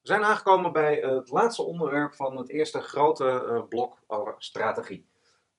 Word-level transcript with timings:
We 0.00 0.06
zijn 0.06 0.24
aangekomen 0.24 0.72
bij 0.72 0.94
het 0.94 1.30
laatste 1.30 1.62
onderwerp 1.62 2.14
van 2.14 2.36
het 2.36 2.48
eerste 2.48 2.80
grote 2.80 3.24
uh, 3.24 3.68
blok 3.68 3.98
over 4.06 4.34
strategie. 4.38 5.08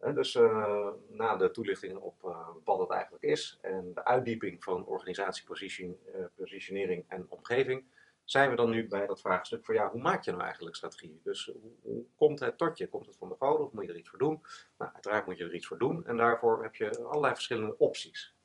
Uh, 0.01 0.13
dus 0.15 0.35
uh, 0.35 0.87
na 1.09 1.35
de 1.35 1.51
toelichting 1.51 1.97
op 1.97 2.35
wat 2.63 2.79
het 2.79 2.89
eigenlijk 2.89 3.23
is 3.23 3.57
en 3.61 3.91
de 3.93 4.05
uitdieping 4.05 4.63
van 4.63 4.85
organisatie, 4.85 5.45
position, 5.45 5.97
positionering 6.35 7.05
en 7.07 7.25
omgeving, 7.29 7.85
zijn 8.23 8.49
we 8.49 8.55
dan 8.55 8.69
nu 8.69 8.87
bij 8.87 9.05
dat 9.05 9.21
vraagstuk 9.21 9.65
van 9.65 9.75
ja, 9.75 9.89
hoe 9.89 10.01
maak 10.01 10.23
je 10.23 10.31
nou 10.31 10.43
eigenlijk 10.43 10.75
strategie? 10.75 11.19
Dus 11.23 11.45
hoe, 11.61 11.71
hoe 11.81 12.05
komt 12.15 12.39
het 12.39 12.57
tot 12.57 12.77
je? 12.77 12.87
Komt 12.87 13.05
het 13.05 13.17
van 13.17 13.29
de 13.29 13.35
goden 13.39 13.65
of 13.65 13.71
moet 13.71 13.85
je 13.85 13.91
er 13.91 13.97
iets 13.97 14.09
voor 14.09 14.19
doen? 14.19 14.41
Nou, 14.77 14.91
uiteraard 14.93 15.25
moet 15.25 15.37
je 15.37 15.43
er 15.43 15.55
iets 15.55 15.67
voor 15.67 15.77
doen 15.77 16.05
en 16.05 16.17
daarvoor 16.17 16.63
heb 16.63 16.75
je 16.75 17.03
allerlei 17.03 17.33
verschillende 17.33 17.77
opties. 17.77 18.35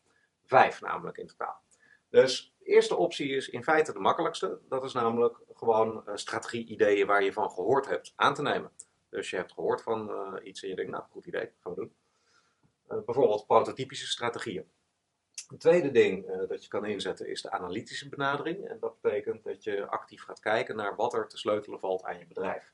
Vijf 0.45 0.81
namelijk 0.81 1.19
in 1.19 1.27
totaal. 1.27 1.61
Dus 2.09 2.56
de 2.67 2.73
eerste 2.73 2.97
optie 2.97 3.29
is 3.29 3.49
in 3.49 3.63
feite 3.63 3.93
de 3.93 3.99
makkelijkste. 3.99 4.59
Dat 4.69 4.85
is 4.85 4.93
namelijk 4.93 5.39
gewoon 5.55 6.03
uh, 6.09 6.15
strategie-ideeën 6.15 7.07
waar 7.07 7.25
je 7.25 7.33
van 7.33 7.51
gehoord 7.51 7.87
hebt 7.87 8.13
aan 8.17 8.35
te 8.35 8.43
nemen. 8.43 8.71
Dus 9.09 9.31
je 9.31 9.37
hebt 9.37 9.53
gehoord 9.53 9.83
van 9.83 10.11
uh, 10.11 10.47
iets 10.47 10.63
en 10.63 10.69
je 10.69 10.75
denkt, 10.75 10.91
nou, 10.91 11.05
goed 11.11 11.27
idee, 11.27 11.51
gaan 11.61 11.75
we 11.75 11.81
doen. 11.81 11.95
Uh, 12.91 13.05
bijvoorbeeld 13.05 13.47
prototypische 13.47 14.07
strategieën. 14.07 14.65
Een 15.49 15.59
tweede 15.59 15.91
ding 15.91 16.47
dat 16.49 16.63
je 16.63 16.69
kan 16.69 16.85
inzetten 16.85 17.29
is 17.29 17.43
de 17.43 17.51
analytische 17.51 18.09
benadering. 18.09 18.69
En 18.69 18.79
dat 18.81 19.01
betekent 19.01 19.45
dat 19.45 19.65
je 19.65 19.87
actief 19.87 20.23
gaat 20.23 20.41
kijken 20.41 20.77
naar 20.77 20.97
wat 20.97 21.15
er 21.15 21.29
te 21.29 21.39
sleutelen 21.39 21.81
valt 21.81 22.03
aan 22.03 22.19
je 22.19 22.27
bedrijf. 22.27 22.73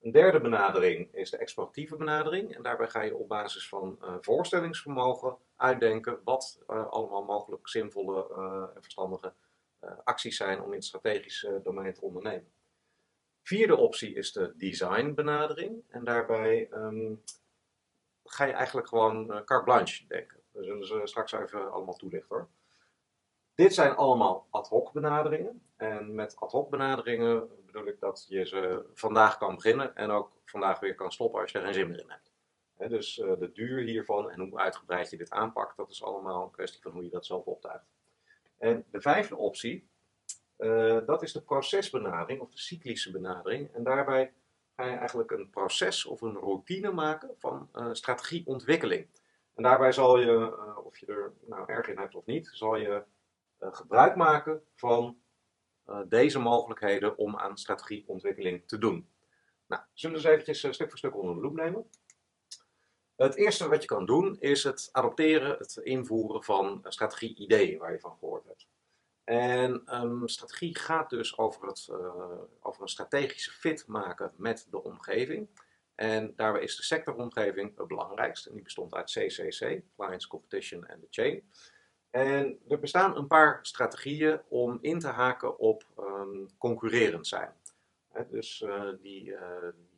Een 0.00 0.10
derde 0.12 0.40
benadering 0.40 1.14
is 1.14 1.30
de 1.30 1.36
exploratieve 1.36 1.96
benadering. 1.96 2.56
En 2.56 2.62
daarbij 2.62 2.88
ga 2.88 3.02
je 3.02 3.16
op 3.16 3.28
basis 3.28 3.68
van 3.68 3.98
voorstellingsvermogen 4.20 5.36
uitdenken 5.58 6.20
wat 6.24 6.62
uh, 6.68 6.88
allemaal 6.88 7.24
mogelijk 7.24 7.68
zinvolle 7.68 8.28
uh, 8.30 8.76
en 8.76 8.82
verstandige 8.82 9.32
acties 10.04 10.36
zijn 10.36 10.62
om 10.62 10.68
in 10.68 10.74
het 10.74 10.84
strategische 10.84 11.60
domein 11.62 11.94
te 11.94 12.00
ondernemen. 12.00 12.52
Vierde 13.42 13.76
optie 13.76 14.14
is 14.14 14.32
de 14.32 14.52
design 14.56 15.14
benadering. 15.14 15.82
En 15.88 16.04
daarbij 16.04 16.68
um, 16.72 17.22
ga 18.24 18.44
je 18.44 18.52
eigenlijk 18.52 18.88
gewoon 18.88 19.26
carte 19.26 19.64
blanche 19.64 20.06
denken. 20.06 20.38
We 20.50 20.64
zullen 20.64 20.86
ze 20.86 21.00
straks 21.04 21.32
even 21.32 21.72
allemaal 21.72 21.96
toelichten 21.96 22.36
hoor. 22.36 22.48
Dit 23.54 23.74
zijn 23.74 23.94
allemaal 23.94 24.46
ad 24.50 24.68
hoc 24.68 24.92
benaderingen. 24.92 25.62
En 25.76 26.14
met 26.14 26.36
ad 26.36 26.52
hoc 26.52 26.70
benaderingen 26.70 27.48
bedoel 27.66 27.86
ik 27.86 28.00
dat 28.00 28.26
je 28.28 28.46
ze 28.46 28.84
vandaag 28.94 29.38
kan 29.38 29.54
beginnen 29.54 29.96
en 29.96 30.10
ook 30.10 30.30
vandaag 30.44 30.80
weer 30.80 30.94
kan 30.94 31.12
stoppen 31.12 31.40
als 31.40 31.52
je 31.52 31.58
er 31.58 31.64
geen 31.64 31.74
zin 31.74 31.88
meer 31.88 32.00
in 32.00 32.10
hebt. 32.10 32.27
Dus 32.86 33.18
uh, 33.18 33.38
de 33.38 33.52
duur 33.52 33.82
hiervan 33.82 34.30
en 34.30 34.40
hoe 34.40 34.58
uitgebreid 34.58 35.10
je 35.10 35.16
dit 35.16 35.30
aanpakt, 35.30 35.76
dat 35.76 35.90
is 35.90 36.02
allemaal 36.02 36.44
een 36.44 36.50
kwestie 36.50 36.82
van 36.82 36.92
hoe 36.92 37.04
je 37.04 37.10
dat 37.10 37.26
zelf 37.26 37.44
optuigt. 37.44 37.84
En 38.58 38.84
de 38.90 39.00
vijfde 39.00 39.36
optie, 39.36 39.88
uh, 40.58 40.98
dat 41.06 41.22
is 41.22 41.32
de 41.32 41.42
procesbenadering 41.42 42.40
of 42.40 42.50
de 42.50 42.58
cyclische 42.58 43.10
benadering. 43.10 43.74
En 43.74 43.82
daarbij 43.82 44.32
ga 44.76 44.84
je 44.84 44.96
eigenlijk 44.96 45.30
een 45.30 45.50
proces 45.50 46.06
of 46.06 46.20
een 46.20 46.36
routine 46.36 46.90
maken 46.92 47.30
van 47.38 47.68
uh, 47.74 47.88
strategieontwikkeling. 47.92 49.06
En 49.54 49.62
daarbij 49.62 49.92
zal 49.92 50.18
je, 50.18 50.56
of 50.84 50.98
je 50.98 51.06
er 51.06 51.32
nou 51.46 51.68
erg 51.72 51.88
in 51.88 51.98
hebt 51.98 52.14
of 52.14 52.26
niet, 52.26 52.50
zal 52.52 52.76
je 52.76 53.04
gebruik 53.58 54.16
maken 54.16 54.62
van 54.74 55.18
deze 56.08 56.38
mogelijkheden 56.38 57.18
om 57.18 57.36
aan 57.36 57.58
strategieontwikkeling 57.58 58.68
te 58.68 58.78
doen. 58.78 59.08
Nou, 59.66 59.82
zullen 59.92 60.16
we 60.16 60.22
eens 60.22 60.32
eventjes 60.32 60.74
stuk 60.74 60.88
voor 60.88 60.98
stuk 60.98 61.16
onder 61.16 61.34
de 61.34 61.40
loep 61.40 61.54
nemen. 61.54 61.90
Het 63.18 63.34
eerste 63.34 63.68
wat 63.68 63.82
je 63.82 63.88
kan 63.88 64.06
doen 64.06 64.36
is 64.40 64.64
het 64.64 64.88
adopteren, 64.92 65.58
het 65.58 65.76
invoeren 65.76 66.44
van 66.44 66.84
strategie-ideeën 66.84 67.78
waar 67.78 67.92
je 67.92 68.00
van 68.00 68.16
gehoord 68.18 68.44
hebt. 68.44 68.68
En 69.24 69.94
um, 70.02 70.28
strategie 70.28 70.78
gaat 70.78 71.10
dus 71.10 71.38
over, 71.38 71.66
het, 71.66 71.88
uh, 71.90 71.98
over 72.60 72.82
een 72.82 72.88
strategische 72.88 73.50
fit 73.50 73.86
maken 73.86 74.32
met 74.36 74.66
de 74.70 74.82
omgeving. 74.82 75.48
En 75.94 76.32
daarbij 76.36 76.62
is 76.62 76.76
de 76.76 76.82
sectoromgeving 76.82 77.76
het 77.76 77.86
belangrijkste. 77.86 78.48
En 78.48 78.54
die 78.54 78.64
bestond 78.64 78.94
uit 78.94 79.10
CCC, 79.10 79.80
Clients, 79.96 80.26
Competition 80.26 80.86
en 80.86 81.00
the 81.00 81.06
Chain. 81.10 81.42
En 82.10 82.58
er 82.68 82.78
bestaan 82.78 83.16
een 83.16 83.26
paar 83.26 83.58
strategieën 83.62 84.40
om 84.48 84.78
in 84.80 84.98
te 84.98 85.08
haken 85.08 85.58
op 85.58 85.84
um, 85.98 86.48
concurrerend 86.58 87.26
zijn. 87.26 87.52
dus 88.30 88.60
uh, 88.60 88.88
die, 89.00 89.24
die, 89.24 89.36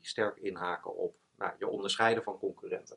sterk 0.01 0.37
inhaken 0.37 0.97
op 0.97 1.17
nou, 1.37 1.53
je 1.59 1.69
onderscheiden 1.69 2.23
van 2.23 2.39
concurrenten. 2.39 2.97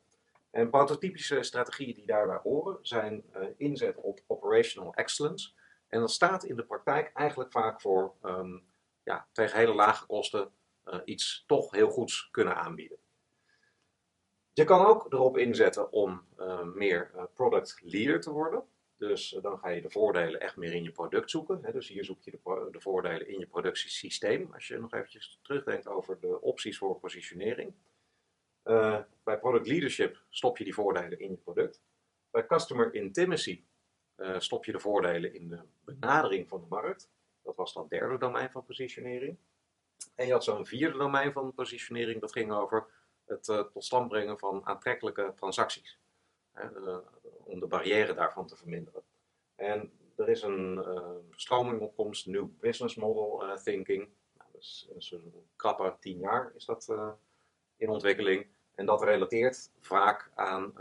En 0.54 0.70
prototypische 0.70 1.42
strategieën 1.42 1.94
die 1.94 2.06
daarbij 2.06 2.38
horen 2.42 2.78
zijn 2.82 3.24
uh, 3.36 3.42
inzet 3.56 3.96
op 3.96 4.20
operational 4.26 4.94
excellence. 4.94 5.52
En 5.88 6.00
dat 6.00 6.10
staat 6.10 6.44
in 6.44 6.56
de 6.56 6.64
praktijk 6.64 7.10
eigenlijk 7.14 7.52
vaak 7.52 7.80
voor 7.80 8.14
um, 8.22 8.64
ja, 9.02 9.26
tegen 9.32 9.58
hele 9.58 9.74
lage 9.74 10.06
kosten 10.06 10.50
iets 11.04 11.44
toch 11.46 11.70
heel 11.70 11.90
goeds 11.90 12.28
kunnen 12.30 12.56
aanbieden. 12.56 12.98
Je 14.52 14.64
kan 14.64 14.86
ook 14.86 15.12
erop 15.12 15.36
inzetten 15.36 15.92
om 15.92 16.24
meer 16.74 17.10
product 17.34 17.80
leader 17.82 18.20
te 18.20 18.30
worden. 18.30 18.64
Dus 18.96 19.34
eh, 19.34 19.42
dan 19.42 19.58
ga 19.58 19.68
je 19.68 19.80
de 19.80 19.90
voordelen 19.90 20.40
echt 20.40 20.56
meer 20.56 20.74
in 20.74 20.82
je 20.82 20.90
product 20.90 21.30
zoeken. 21.30 21.58
Hè. 21.62 21.72
Dus 21.72 21.88
hier 21.88 22.04
zoek 22.04 22.22
je 22.22 22.30
de, 22.30 22.68
de, 22.70 22.80
voordelen 22.80 23.28
in 23.28 23.38
je 23.38 23.46
productiesysteem. 23.46 24.50
Als 24.52 24.68
je 24.68 24.78
nog 24.78 24.92
eventjes 24.92 25.38
terugdenkt 25.42 25.88
over 25.88 26.20
de 26.20 26.40
opties 26.40 26.78
voor 26.78 26.98
positionering. 26.98 27.72
Uh, 28.64 29.00
bij 29.22 29.38
product 29.38 29.66
leadership 29.66 30.22
stop 30.30 30.58
je 30.58 30.64
die 30.64 30.74
voordelen 30.74 31.18
in 31.18 31.30
je 31.30 31.36
product. 31.36 31.82
Bij 32.30 32.46
customer 32.46 32.94
intimacy 32.94 33.64
uh, 34.16 34.38
stop 34.38 34.64
je 34.64 34.72
de 34.72 34.80
voordelen 34.80 35.34
in 35.34 35.48
de 35.48 35.60
benadering 35.84 36.48
van 36.48 36.60
de 36.60 36.66
markt. 36.68 37.10
Dat 37.42 37.56
was 37.56 37.72
dan 37.72 37.88
derde 37.88 38.18
domein 38.18 38.50
van 38.50 38.64
positionering. 38.64 39.36
En 40.14 40.26
je 40.26 40.32
had 40.32 40.44
zo'n 40.44 40.66
vierde 40.66 40.98
domein 40.98 41.32
van 41.32 41.54
positionering. 41.54 42.20
Dat 42.20 42.32
ging 42.32 42.52
over 42.52 42.86
het 43.24 43.48
uh, 43.48 43.60
tot 43.60 43.84
stand 43.84 44.08
brengen 44.08 44.38
van 44.38 44.66
aantrekkelijke 44.66 45.32
transacties. 45.36 45.98
Om 47.44 47.60
de 47.60 47.66
barrière 47.66 48.14
daarvan 48.14 48.46
te 48.46 48.56
verminderen. 48.56 49.02
En 49.54 49.92
er 50.16 50.28
is 50.28 50.42
een 50.42 50.84
stroming 51.30 51.80
opkomst, 51.80 52.26
New 52.26 52.48
Business 52.60 52.94
Model 52.94 53.58
Thinking. 53.62 54.08
Nou, 54.38 54.50
dat 54.52 54.60
is, 54.96 55.10
een 55.10 55.46
krappe 55.56 55.96
tien 56.00 56.18
jaar 56.18 56.52
is 56.54 56.64
dat 56.64 56.94
in 57.76 57.88
ontwikkeling. 57.88 58.46
En 58.74 58.86
dat 58.86 59.02
relateert 59.02 59.70
vaak 59.80 60.30
aan 60.34 60.74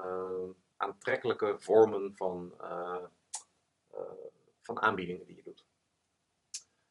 aantrekkelijke 0.78 1.56
vormen 1.58 2.16
van, 2.16 2.54
van 4.62 4.82
aanbiedingen 4.82 5.26
die 5.26 5.36
je 5.36 5.44
doet. 5.44 5.66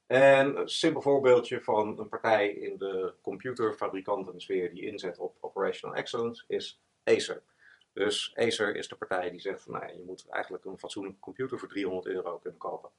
En 0.07 0.57
een 0.57 0.69
simpel 0.69 1.03
voorbeeldje 1.03 1.63
van 1.63 1.99
een 1.99 2.09
partij 2.09 2.49
in 2.49 2.79
de 2.79 3.15
computerfabrikantensfeer 3.21 4.71
die 4.71 4.83
inzet 4.83 5.19
op 5.19 5.37
operational 5.41 5.97
excellence 5.97 6.45
is 6.47 6.81
Acer. 7.05 7.43
Dus 7.93 8.33
Acer 8.35 8.77
is 8.77 8.89
de 8.89 8.97
partij 8.97 9.31
die 9.31 9.41
zegt 9.41 9.63
van 9.63 9.73
nou, 9.73 9.87
je 9.87 10.03
moet 10.07 10.29
eigenlijk 10.29 10.65
een 10.65 10.79
fatsoenlijke 10.79 11.21
computer 11.21 11.59
voor 11.59 11.69
300 11.69 12.07
euro 12.07 12.39
kunnen 12.39 12.59
kopen. 12.59 12.91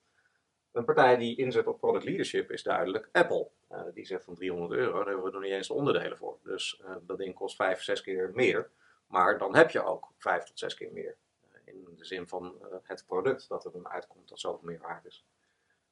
Een 0.74 0.86
partij 0.86 1.18
die 1.18 1.38
inzet 1.38 1.68
op 1.68 1.80
product 1.80 2.04
leadership 2.04 2.52
is 2.52 2.64
duidelijk 2.64 3.10
Apple. 3.12 3.50
Uh, 3.72 3.82
die 3.94 4.06
zegt 4.06 4.24
van 4.24 4.36
300 4.36 4.72
euro, 4.80 4.98
daar 4.98 5.06
hebben 5.06 5.24
we 5.24 5.32
nog 5.32 5.42
niet 5.42 5.52
eens 5.52 5.68
de 5.68 5.74
onderdelen 5.74 6.18
voor. 6.18 6.40
Dus 6.44 6.82
uh, 6.82 6.96
dat 7.02 7.18
ding 7.18 7.36
kost 7.36 7.56
5, 7.56 7.82
6 7.82 8.02
keer 8.02 8.32
meer. 8.34 8.70
Maar 9.08 9.38
dan 9.38 9.56
heb 9.56 9.70
je 9.70 9.84
ook 9.84 10.12
5 10.18 10.44
tot 10.44 10.60
6 10.60 10.74
keer 10.74 10.92
meer. 10.92 11.16
Uh, 11.52 11.74
in 11.74 11.96
de 11.98 12.06
zin 12.06 12.28
van 12.28 12.56
het 12.84 13.04
product 13.08 13.50
dat 13.50 13.66
er 13.66 13.72
dan 13.72 13.88
uitkomt 13.88 14.30
dat 14.30 14.40
zoveel 14.40 14.68
meer 14.68 14.80
waard 14.80 15.06
is. 15.06 15.26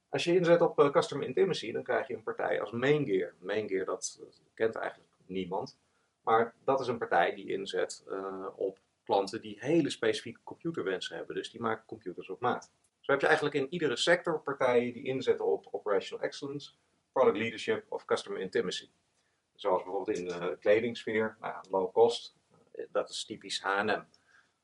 Als 0.09 0.23
je 0.23 0.35
inzet 0.35 0.61
op 0.61 0.89
customer 0.91 1.27
intimacy, 1.27 1.71
dan 1.71 1.83
krijg 1.83 2.07
je 2.07 2.13
een 2.13 2.23
partij 2.23 2.61
als 2.61 2.71
Maingear. 2.71 3.33
Maingear, 3.39 3.85
dat, 3.85 4.17
dat 4.19 4.41
kent 4.53 4.75
eigenlijk 4.75 5.11
niemand. 5.25 5.77
Maar 6.21 6.53
dat 6.63 6.79
is 6.79 6.87
een 6.87 6.97
partij 6.97 7.35
die 7.35 7.47
inzet 7.47 8.03
op 8.55 8.79
klanten 9.03 9.41
die 9.41 9.57
hele 9.59 9.89
specifieke 9.89 10.39
computerwensen 10.43 11.15
hebben. 11.15 11.35
Dus 11.35 11.51
die 11.51 11.61
maken 11.61 11.85
computers 11.85 12.29
op 12.29 12.39
maat. 12.39 12.71
Zo 13.01 13.11
heb 13.11 13.21
je 13.21 13.27
eigenlijk 13.27 13.55
in 13.55 13.73
iedere 13.73 13.95
sector 13.95 14.41
partijen 14.41 14.93
die 14.93 15.03
inzetten 15.03 15.45
op 15.45 15.67
operational 15.71 16.23
excellence, 16.23 16.71
product 17.11 17.37
leadership 17.37 17.85
of 17.89 18.05
customer 18.05 18.39
intimacy. 18.41 18.89
Zoals 19.55 19.83
bijvoorbeeld 19.83 20.17
in 20.17 20.25
de 20.25 20.57
kledingsfeer, 20.59 21.37
nou, 21.39 21.69
low 21.69 21.93
cost, 21.93 22.35
eh, 22.71 22.85
dat 22.91 23.09
is 23.09 23.25
typisch 23.25 23.61
H&M. 23.61 24.03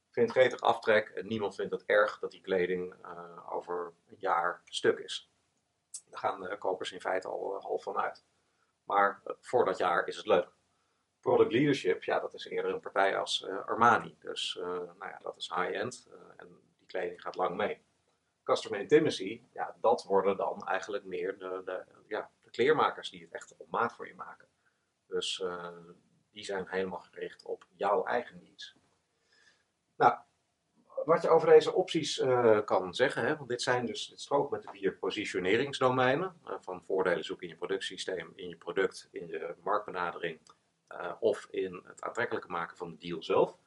Vindt 0.10 0.32
gretig 0.32 0.60
aftrek 0.60 1.10
en 1.10 1.28
niemand 1.28 1.56
vindt 1.56 1.72
het 1.72 1.86
erg 1.86 2.20
dat 2.20 2.32
die 2.32 2.42
kleding 2.42 2.94
uh, 3.06 3.54
over 3.54 3.94
een 4.08 4.18
jaar 4.20 4.62
stuk 4.66 5.00
is. 5.00 5.32
Daar 6.10 6.20
gaan 6.20 6.42
de 6.42 6.58
kopers 6.58 6.92
in 6.92 7.02
feite 7.02 7.28
al 7.28 7.56
uh, 7.56 7.64
half 7.64 7.84
van 7.84 7.98
uit. 7.98 8.26
Maar 8.84 9.22
voor 9.42 9.66
dat 9.66 9.78
jaar 9.78 10.08
is 10.08 10.16
het 10.18 10.26
leuk. 10.26 10.48
Product 11.22 11.52
leadership, 11.52 12.04
ja, 12.04 12.20
dat 12.20 12.34
is 12.34 12.46
eerder 12.46 12.74
een 12.74 12.80
partij 12.80 13.18
als 13.18 13.48
Armani. 13.48 14.18
Dus 14.20 14.56
nou 14.62 14.98
ja, 15.00 15.20
dat 15.22 15.38
is 15.38 15.52
high-end 15.56 16.10
en 16.38 16.48
die 16.78 16.88
kleding 16.88 17.22
gaat 17.22 17.36
lang 17.36 17.56
mee. 17.56 17.87
Customer 18.48 18.80
intimacy, 18.80 19.42
ja, 19.54 19.76
dat 19.82 20.04
worden 20.04 20.38
dan 20.38 20.68
eigenlijk 20.68 21.04
meer 21.04 21.38
de, 21.38 21.62
de, 21.66 21.86
ja, 22.08 22.32
de 22.44 22.50
kleermakers 22.50 23.10
die 23.10 23.22
het 23.22 23.34
echt 23.34 23.58
op 23.58 23.70
maat 23.70 23.94
voor 23.94 24.08
je 24.08 24.16
maken. 24.16 24.48
Dus 25.08 25.44
die 26.32 26.44
zijn 26.44 26.68
helemaal 26.68 27.00
gericht 27.00 27.46
op 27.46 27.66
jouw 27.76 28.06
eigen 28.06 28.40
needs. 28.44 28.76
Nou, 29.96 30.18
wat 31.06 31.22
je 31.22 31.30
over 31.30 31.50
deze 31.50 31.74
opties 31.74 32.24
kan 32.66 32.94
zeggen, 32.94 33.26
hè, 33.26 33.36
want 33.36 33.50
dit 33.50 33.62
zijn 33.62 33.86
dus, 33.86 34.08
dit 34.08 34.20
strookt 34.20 34.52
met 34.52 34.62
de 34.62 34.70
vier 34.72 34.98
positioneringsdomeinen, 34.98 36.42
van 36.62 36.84
voordelen 36.84 37.24
zoeken 37.24 37.46
in 37.46 37.52
je 37.52 37.58
productiesysteem, 37.58 38.34
in 38.36 38.50
je 38.50 38.58
product, 38.58 39.08
in 39.12 39.28
je 39.28 39.56
marktbenadering 39.64 40.40
of 41.20 41.48
in 41.50 41.82
het 41.86 42.02
aantrekkelijker 42.02 42.52
maken 42.52 42.78
van 42.78 42.90
de 42.90 42.98
deal 42.98 43.24
zelf. 43.24 43.58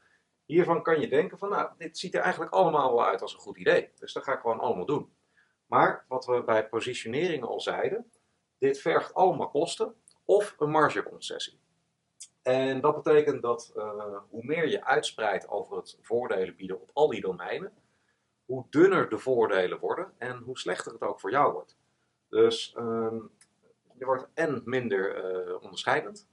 Hiervan 0.50 0.82
kan 0.82 1.00
je 1.00 1.08
denken 1.08 1.38
van, 1.38 1.48
nou, 1.48 1.70
dit 1.78 1.98
ziet 1.98 2.14
er 2.14 2.20
eigenlijk 2.20 2.52
allemaal 2.52 2.94
wel 2.94 3.06
uit 3.06 3.22
als 3.22 3.34
een 3.34 3.40
goed 3.40 3.56
idee. 3.56 3.90
Dus 3.98 4.12
dat 4.12 4.24
ga 4.24 4.32
ik 4.32 4.40
gewoon 4.40 4.60
allemaal 4.60 4.86
doen. 4.86 5.12
Maar 5.66 6.04
wat 6.08 6.26
we 6.26 6.42
bij 6.42 6.68
positionering 6.68 7.44
al 7.44 7.60
zeiden, 7.60 8.10
dit 8.58 8.80
vergt 8.80 9.14
allemaal 9.14 9.50
kosten 9.50 9.94
of 10.24 10.54
een 10.58 10.70
margeconcessie. 10.70 11.60
En 12.42 12.80
dat 12.80 13.02
betekent 13.02 13.42
dat 13.42 13.72
uh, 13.76 14.18
hoe 14.28 14.44
meer 14.44 14.68
je 14.68 14.84
uitspreidt 14.84 15.48
over 15.48 15.76
het 15.76 15.98
voordelen 16.00 16.56
bieden 16.56 16.80
op 16.80 16.90
al 16.92 17.08
die 17.08 17.20
domeinen, 17.20 17.72
hoe 18.44 18.66
dunner 18.70 19.08
de 19.08 19.18
voordelen 19.18 19.78
worden 19.78 20.12
en 20.18 20.38
hoe 20.38 20.58
slechter 20.58 20.92
het 20.92 21.02
ook 21.02 21.20
voor 21.20 21.30
jou 21.30 21.52
wordt. 21.52 21.76
Dus 22.28 22.74
uh, 22.78 23.12
je 23.98 24.04
wordt 24.04 24.28
en 24.34 24.62
minder 24.64 25.34
uh, 25.48 25.62
onderscheidend 25.62 26.28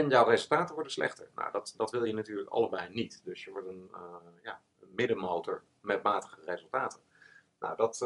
en 0.00 0.08
jouw 0.08 0.24
resultaten 0.24 0.74
worden 0.74 0.92
slechter. 0.92 1.28
Nou, 1.34 1.52
dat, 1.52 1.74
dat 1.76 1.90
wil 1.90 2.04
je 2.04 2.14
natuurlijk 2.14 2.50
allebei 2.50 2.88
niet. 2.94 3.24
Dus 3.24 3.44
je 3.44 3.50
wordt 3.50 3.68
een, 3.68 3.90
uh, 3.92 4.16
ja, 4.42 4.62
een 4.80 4.94
middenmotor 4.94 5.64
met 5.80 6.02
matige 6.02 6.40
resultaten. 6.44 7.00
Nou, 7.58 7.76
dat, 7.76 7.98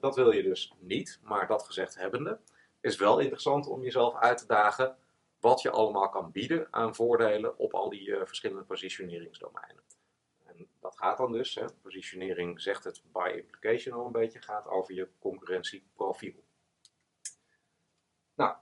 dat 0.00 0.16
wil 0.16 0.30
je 0.30 0.42
dus 0.42 0.74
niet. 0.78 1.20
Maar 1.22 1.46
dat 1.46 1.62
gezegd 1.62 1.94
hebbende, 1.94 2.40
is 2.80 2.96
wel 2.96 3.18
interessant 3.18 3.66
om 3.66 3.82
jezelf 3.82 4.14
uit 4.14 4.38
te 4.38 4.46
dagen 4.46 4.96
wat 5.40 5.62
je 5.62 5.70
allemaal 5.70 6.08
kan 6.08 6.32
bieden 6.32 6.66
aan 6.70 6.94
voordelen 6.94 7.58
op 7.58 7.74
al 7.74 7.88
die 7.88 8.08
uh, 8.08 8.20
verschillende 8.24 8.64
positioneringsdomeinen. 8.64 9.82
En 10.44 10.68
dat 10.80 10.96
gaat 10.96 11.18
dan 11.18 11.32
dus, 11.32 11.54
hè, 11.54 11.64
positionering 11.82 12.60
zegt 12.60 12.84
het 12.84 13.02
by 13.12 13.32
implication 13.36 13.98
al 13.98 14.06
een 14.06 14.12
beetje, 14.12 14.42
gaat 14.42 14.66
over 14.66 14.94
je 14.94 15.08
concurrentieprofiel. 15.18 16.44
Nou, 18.34 18.56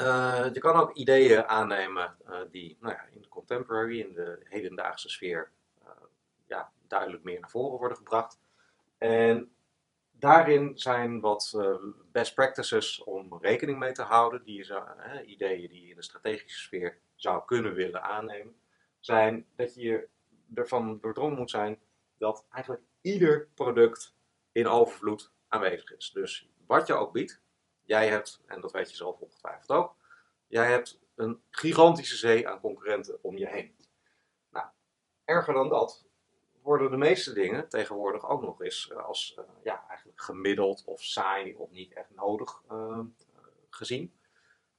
uh, 0.00 0.46
je 0.52 0.60
kan 0.60 0.74
ook 0.74 0.92
ideeën 0.92 1.44
aannemen 1.44 2.16
uh, 2.28 2.36
die 2.50 2.76
nou 2.80 2.94
ja, 2.94 3.06
in 3.10 3.22
de 3.22 3.28
contemporary, 3.28 4.00
in 4.00 4.12
de 4.12 4.40
hedendaagse 4.44 5.08
sfeer, 5.08 5.50
ja, 6.46 6.72
duidelijk 6.86 7.22
meer 7.22 7.40
naar 7.40 7.50
voren 7.50 7.78
worden 7.78 7.96
gebracht. 7.96 8.40
En 8.98 9.52
daarin 10.10 10.78
zijn 10.78 11.20
wat 11.20 11.58
best 12.12 12.34
practices 12.34 13.02
om 13.04 13.38
rekening 13.40 13.78
mee 13.78 13.92
te 13.92 14.02
houden, 14.02 14.44
die 14.44 14.64
zou, 14.64 14.88
ideeën 15.24 15.68
die 15.68 15.82
je 15.82 15.88
in 15.88 15.96
de 15.96 16.02
strategische 16.02 16.58
sfeer 16.58 16.98
zou 17.14 17.42
kunnen 17.46 17.74
willen 17.74 18.02
aannemen, 18.02 18.54
zijn 19.00 19.46
dat 19.56 19.74
je 19.74 20.08
ervan 20.54 20.98
doordrongen 21.00 21.38
moet 21.38 21.50
zijn 21.50 21.80
dat 22.18 22.46
eigenlijk 22.50 22.84
ieder 23.00 23.48
product 23.54 24.14
in 24.52 24.66
overvloed 24.66 25.32
aanwezig 25.48 25.96
is. 25.96 26.10
Dus 26.10 26.48
wat 26.66 26.86
je 26.86 26.94
ook 26.94 27.12
biedt, 27.12 27.42
jij 27.84 28.08
hebt, 28.08 28.42
en 28.46 28.60
dat 28.60 28.72
weet 28.72 28.90
je 28.90 28.96
zelf 28.96 29.20
ongetwijfeld 29.20 29.70
ook, 29.70 29.96
jij 30.46 30.70
hebt 30.70 31.00
een 31.14 31.42
gigantische 31.50 32.16
zee 32.16 32.48
aan 32.48 32.60
concurrenten 32.60 33.18
om 33.22 33.36
je 33.36 33.48
heen. 33.48 33.76
Nou, 34.50 34.66
erger 35.24 35.54
dan 35.54 35.68
dat, 35.68 36.04
worden 36.62 36.90
de 36.90 36.96
meeste 36.96 37.32
dingen 37.32 37.68
tegenwoordig 37.68 38.28
ook 38.28 38.42
nog 38.42 38.62
eens 38.62 38.90
eh, 38.90 38.96
als 38.96 39.36
uh, 39.38 39.44
ja, 39.62 39.84
eigenlijk 39.88 40.20
gemiddeld 40.20 40.84
of 40.84 41.02
saai 41.02 41.54
of 41.54 41.70
niet 41.70 41.92
echt 41.92 42.10
nodig 42.10 42.62
uh, 42.70 43.00
gezien. 43.70 44.14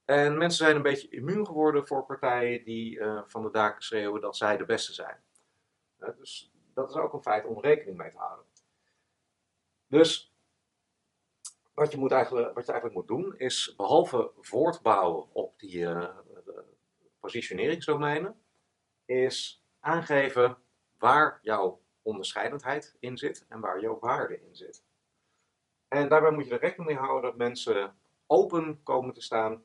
En 0.04 0.38
mensen 0.38 0.64
zijn 0.64 0.76
een 0.76 0.82
beetje 0.82 1.08
immuun 1.08 1.46
geworden 1.46 1.86
voor 1.86 2.04
partijen 2.04 2.64
die 2.64 3.00
van 3.26 3.42
de 3.42 3.50
daken 3.50 3.82
schreeuwen 3.82 4.20
dat 4.20 4.36
zij 4.36 4.56
de 4.56 4.64
beste 4.64 4.92
zijn. 4.92 5.22
dus 6.18 6.52
dat 6.74 6.90
is 6.90 6.96
ook 6.96 7.12
een 7.12 7.22
feit 7.22 7.44
om 7.44 7.60
rekening 7.60 7.96
mee 7.96 8.10
te 8.10 8.18
houden. 8.18 8.44
Dus 9.86 10.33
wat 11.74 11.92
je, 11.92 11.98
moet 11.98 12.12
eigenlijk, 12.12 12.54
wat 12.54 12.66
je 12.66 12.72
eigenlijk 12.72 13.00
moet 13.00 13.18
doen 13.18 13.38
is 13.38 13.74
behalve 13.76 14.30
voortbouwen 14.40 15.26
op 15.32 15.58
die 15.58 15.88
positioneringsdomeinen, 17.20 18.40
is 19.04 19.64
aangeven 19.80 20.56
waar 20.98 21.38
jouw 21.42 21.80
onderscheidendheid 22.02 22.96
in 22.98 23.18
zit 23.18 23.46
en 23.48 23.60
waar 23.60 23.80
jouw 23.80 23.98
waarde 23.98 24.40
in 24.40 24.56
zit. 24.56 24.82
En 25.88 26.08
daarbij 26.08 26.30
moet 26.30 26.46
je 26.46 26.52
er 26.52 26.60
rekening 26.60 26.88
mee 26.88 26.98
houden 26.98 27.22
dat 27.22 27.36
mensen 27.36 27.96
open 28.26 28.82
komen 28.82 29.14
te 29.14 29.22
staan 29.22 29.64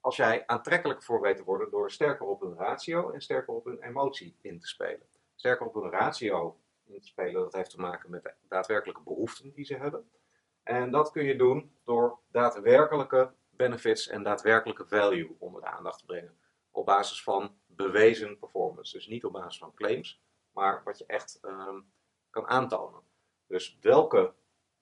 als 0.00 0.16
jij 0.16 0.46
aantrekkelijk 0.46 1.02
voor 1.02 1.20
weet 1.20 1.36
te 1.36 1.44
worden 1.44 1.70
door 1.70 1.90
sterker 1.90 2.26
op 2.26 2.40
hun 2.40 2.56
ratio 2.56 3.10
en 3.10 3.20
sterker 3.20 3.54
op 3.54 3.64
hun 3.64 3.82
emotie 3.82 4.36
in 4.40 4.58
te 4.58 4.66
spelen. 4.66 5.06
Sterker 5.34 5.66
op 5.66 5.74
hun 5.74 5.90
ratio 5.90 6.56
in 6.84 7.00
te 7.00 7.06
spelen, 7.06 7.42
dat 7.42 7.52
heeft 7.52 7.70
te 7.70 7.80
maken 7.80 8.10
met 8.10 8.22
de 8.22 8.32
daadwerkelijke 8.48 9.02
behoeften 9.02 9.52
die 9.52 9.64
ze 9.64 9.76
hebben. 9.76 10.10
En 10.70 10.90
dat 10.90 11.10
kun 11.10 11.24
je 11.24 11.36
doen 11.36 11.72
door 11.84 12.18
daadwerkelijke 12.30 13.32
benefits 13.50 14.08
en 14.08 14.22
daadwerkelijke 14.22 14.86
value 14.86 15.36
onder 15.38 15.60
de 15.60 15.66
aandacht 15.66 15.98
te 15.98 16.04
brengen. 16.04 16.38
Op 16.70 16.86
basis 16.86 17.22
van 17.22 17.58
bewezen 17.66 18.38
performance. 18.38 18.96
Dus 18.96 19.06
niet 19.06 19.24
op 19.24 19.32
basis 19.32 19.58
van 19.58 19.74
claims, 19.74 20.22
maar 20.52 20.82
wat 20.84 20.98
je 20.98 21.06
echt 21.06 21.38
um, 21.42 21.92
kan 22.30 22.46
aantonen. 22.48 23.02
Dus 23.46 23.78
welke 23.80 24.34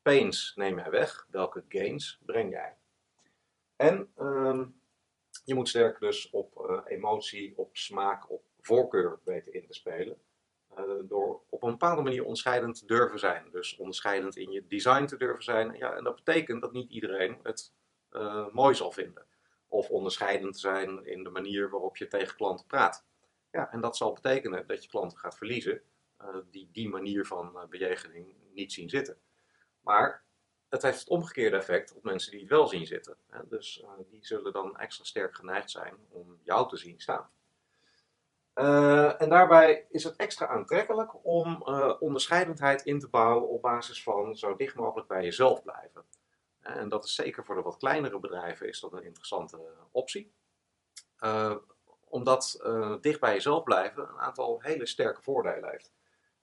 pains 0.03 0.53
neem 0.57 0.79
jij 0.79 0.91
weg, 0.91 1.27
welke 1.31 1.65
gains 1.69 2.21
breng 2.27 2.51
jij? 2.53 2.77
En 3.77 4.13
um, 4.19 4.81
je 5.45 5.55
moet 5.55 5.69
sterk 5.69 6.01
dus 6.01 6.31
op 6.31 6.67
uh, 6.71 6.81
emotie, 6.85 7.59
op 7.59 7.77
smaak, 7.77 8.31
op 8.31 8.45
voorkeur 8.61 9.21
weten 9.25 9.53
in 9.53 9.67
te 9.67 9.75
spelen. 9.75 10.21
Uh, 10.79 10.85
door 11.03 11.43
op 11.49 11.63
een 11.63 11.71
bepaalde 11.71 12.03
manier 12.03 12.23
onderscheidend 12.23 12.79
te 12.79 12.87
durven 12.87 13.19
zijn. 13.19 13.51
Dus 13.51 13.77
onderscheidend 13.77 14.37
in 14.37 14.51
je 14.51 14.67
design 14.67 15.05
te 15.05 15.17
durven 15.17 15.45
zijn. 15.45 15.73
Ja, 15.73 15.95
en 15.95 16.05
dat 16.05 16.15
betekent 16.15 16.61
dat 16.61 16.73
niet 16.73 16.91
iedereen 16.91 17.39
het 17.43 17.73
uh, 18.13 18.47
mooi 18.53 18.75
zal 18.75 18.93
vinden. 18.93 19.27
Of 19.69 19.91
onderscheidend 19.91 20.53
te 20.53 20.61
zijn 20.61 21.07
in 21.07 21.23
de 21.23 21.31
manier 21.31 21.71
waarop 21.71 21.97
je 21.97 22.07
tegen 22.07 22.37
klanten 22.37 22.67
praat. 22.67 23.07
Ja, 23.51 23.73
en 23.73 23.81
dat 23.81 23.97
zal 23.97 24.13
betekenen 24.13 24.67
dat 24.67 24.83
je 24.83 24.89
klanten 24.89 25.19
gaat 25.19 25.37
verliezen 25.37 25.83
uh, 26.23 26.37
die 26.51 26.69
die 26.73 26.89
manier 26.89 27.27
van 27.27 27.67
bejegening 27.71 28.35
niet 28.53 28.73
zien 28.73 28.89
zitten. 28.89 29.19
Maar 29.81 30.25
het 30.69 30.83
heeft 30.83 30.99
het 30.99 31.09
omgekeerde 31.09 31.57
effect 31.57 31.95
op 31.95 32.05
mensen 32.05 32.31
die 32.31 32.41
het 32.41 32.49
wel 32.49 32.69
zien 32.69 32.87
zitten. 32.87 33.17
Dus 33.49 33.85
die 34.11 34.27
zullen 34.27 34.53
dan 34.53 34.77
extra 34.77 35.05
sterk 35.05 35.35
geneigd 35.35 35.71
zijn 35.71 35.95
om 36.09 36.39
jou 36.43 36.69
te 36.69 36.77
zien 36.77 37.01
staan. 37.01 37.31
En 39.19 39.29
daarbij 39.29 39.87
is 39.91 40.05
het 40.05 40.17
extra 40.17 40.47
aantrekkelijk 40.47 41.25
om 41.27 41.63
onderscheidendheid 42.01 42.83
in 42.83 42.99
te 42.99 43.09
bouwen 43.09 43.49
op 43.49 43.63
basis 43.63 44.03
van 44.03 44.37
zo 44.37 44.57
dicht 44.57 44.75
mogelijk 44.75 45.09
bij 45.09 45.23
jezelf 45.23 45.63
blijven. 45.63 46.05
En 46.61 46.89
dat 46.89 47.05
is 47.05 47.15
zeker 47.15 47.45
voor 47.45 47.55
de 47.55 47.63
wat 47.63 47.77
kleinere 47.77 48.21
bedrijven 48.21 48.69
is 48.69 48.81
dat 48.81 48.93
een 48.93 49.05
interessante 49.05 49.61
optie 49.91 50.33
omdat 52.05 52.61
dicht 53.01 53.21
bij 53.21 53.33
jezelf 53.33 53.63
blijven 53.63 54.09
een 54.09 54.19
aantal 54.19 54.61
hele 54.61 54.87
sterke 54.87 55.23
voordelen 55.23 55.71
heeft. 55.71 55.93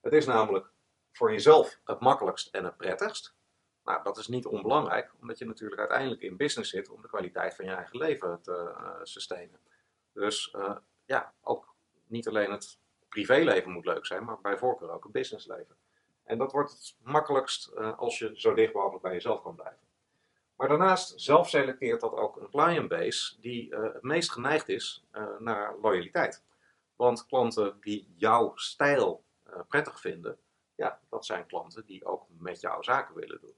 Het 0.01 0.13
is 0.13 0.25
namelijk 0.25 0.71
voor 1.11 1.31
jezelf 1.31 1.79
het 1.83 1.99
makkelijkst 1.99 2.55
en 2.55 2.63
het 2.63 2.77
prettigst. 2.77 3.35
Nou, 3.83 4.03
dat 4.03 4.17
is 4.17 4.27
niet 4.27 4.45
onbelangrijk, 4.45 5.11
omdat 5.21 5.37
je 5.37 5.45
natuurlijk 5.45 5.79
uiteindelijk 5.79 6.21
in 6.21 6.37
business 6.37 6.69
zit 6.69 6.89
om 6.89 7.01
de 7.01 7.07
kwaliteit 7.07 7.55
van 7.55 7.65
je 7.65 7.71
eigen 7.71 7.97
leven 7.97 8.41
te 8.41 8.75
uh, 8.79 8.89
sustainen. 9.03 9.59
Dus 10.13 10.55
ja, 11.05 11.33
ook 11.41 11.74
niet 12.07 12.27
alleen 12.27 12.51
het 12.51 12.77
privéleven 13.09 13.71
moet 13.71 13.85
leuk 13.85 14.05
zijn, 14.05 14.23
maar 14.23 14.41
bij 14.41 14.57
voorkeur 14.57 14.91
ook 14.91 15.03
het 15.03 15.11
businessleven. 15.11 15.75
En 16.23 16.37
dat 16.37 16.51
wordt 16.51 16.71
het 16.71 16.95
makkelijkst 17.03 17.71
uh, 17.77 17.97
als 17.97 18.19
je 18.19 18.31
zo 18.35 18.53
dicht 18.53 18.73
mogelijk 18.73 19.01
bij 19.01 19.13
jezelf 19.13 19.41
kan 19.41 19.55
blijven. 19.55 19.83
Maar 20.55 20.67
daarnaast 20.67 21.21
zelf 21.21 21.49
selecteert 21.49 22.01
dat 22.01 22.13
ook 22.13 22.37
een 22.37 22.49
client 22.49 22.87
base 22.87 23.39
die 23.39 23.71
uh, 23.71 23.93
het 23.93 24.03
meest 24.03 24.31
geneigd 24.31 24.69
is 24.69 25.05
uh, 25.11 25.39
naar 25.39 25.75
loyaliteit. 25.81 26.43
Want 26.95 27.25
klanten 27.25 27.77
die 27.81 28.13
jouw 28.15 28.55
stijl 28.55 29.23
prettig 29.67 29.99
vinden, 29.99 30.37
ja, 30.75 30.99
dat 31.09 31.25
zijn 31.25 31.45
klanten 31.45 31.85
die 31.85 32.05
ook 32.05 32.25
met 32.37 32.61
jou 32.61 32.83
zaken 32.83 33.15
willen 33.15 33.41
doen. 33.41 33.55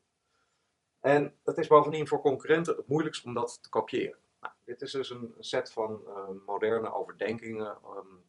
En 1.00 1.38
het 1.44 1.58
is 1.58 1.68
bovendien 1.68 2.08
voor 2.08 2.22
concurrenten 2.22 2.76
het 2.76 2.88
moeilijkst 2.88 3.26
om 3.26 3.34
dat 3.34 3.64
te 3.64 3.70
kopiëren. 3.70 4.20
Nou, 4.42 4.54
dit 4.64 4.82
is 4.82 4.92
dus 4.92 5.10
een 5.10 5.36
set 5.40 5.72
van 5.72 6.02
moderne 6.46 6.94
overdenkingen 6.94 7.78
um, 7.96 8.24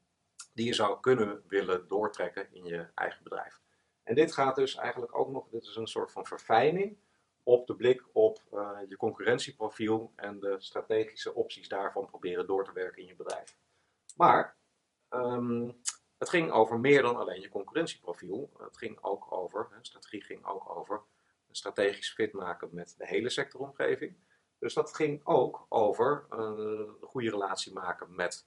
die 0.59 0.67
je 0.67 0.75
zou 0.75 1.01
kunnen 1.01 1.43
willen 1.49 1.89
doortrekken 1.89 2.49
in 2.53 2.65
je 2.65 2.87
eigen 2.95 3.23
bedrijf. 3.23 3.61
En 4.03 4.15
dit 4.15 4.33
gaat 4.33 4.57
dus 4.57 4.75
eigenlijk 4.75 5.19
ook 5.19 5.31
nog, 5.31 5.49
dit 5.49 5.63
is 5.63 5.77
een 5.77 5.87
soort 5.87 6.13
van 6.13 6.27
verfijning 6.27 6.99
op 7.43 7.67
de 7.67 7.77
blik 7.77 8.05
op 8.13 8.43
uh, 8.53 8.79
je 8.89 8.97
concurrentieprofiel 8.97 10.13
en 10.17 10.41
de 10.41 10.55
strategische 10.59 11.35
opties 11.35 11.69
daarvan 11.69 12.07
proberen 12.07 12.47
door 12.47 12.65
te 12.65 12.73
werken 12.73 13.03
in 13.03 13.09
je 13.09 13.15
bedrijf. 13.15 13.57
Maar 14.17 14.57
um, 15.11 15.81
het 16.19 16.29
ging 16.29 16.51
over 16.51 16.81
meer 16.81 17.03
dan 17.03 17.17
alleen 17.17 17.41
je 17.41 17.49
concurrentieprofiel. 17.49 18.51
Het 18.59 18.77
ging 18.77 19.03
ook 19.03 19.33
over, 19.33 19.69
hè, 19.71 19.77
strategie 19.81 20.23
ging 20.23 20.47
ook 20.47 20.77
over 20.77 20.97
een 21.49 21.57
strategisch 21.57 22.13
fit 22.13 22.33
maken 22.33 22.69
met 22.73 22.95
de 22.99 23.07
hele 23.07 23.31
sectoromgeving. 23.31 24.17
Dus 24.59 24.75
dat 24.75 24.95
ging 24.95 25.21
ook 25.25 25.67
over 25.69 26.27
uh, 26.31 26.39
een 26.39 26.97
goede 27.01 27.31
relatie 27.31 27.73
maken 27.73 28.15
met 28.15 28.47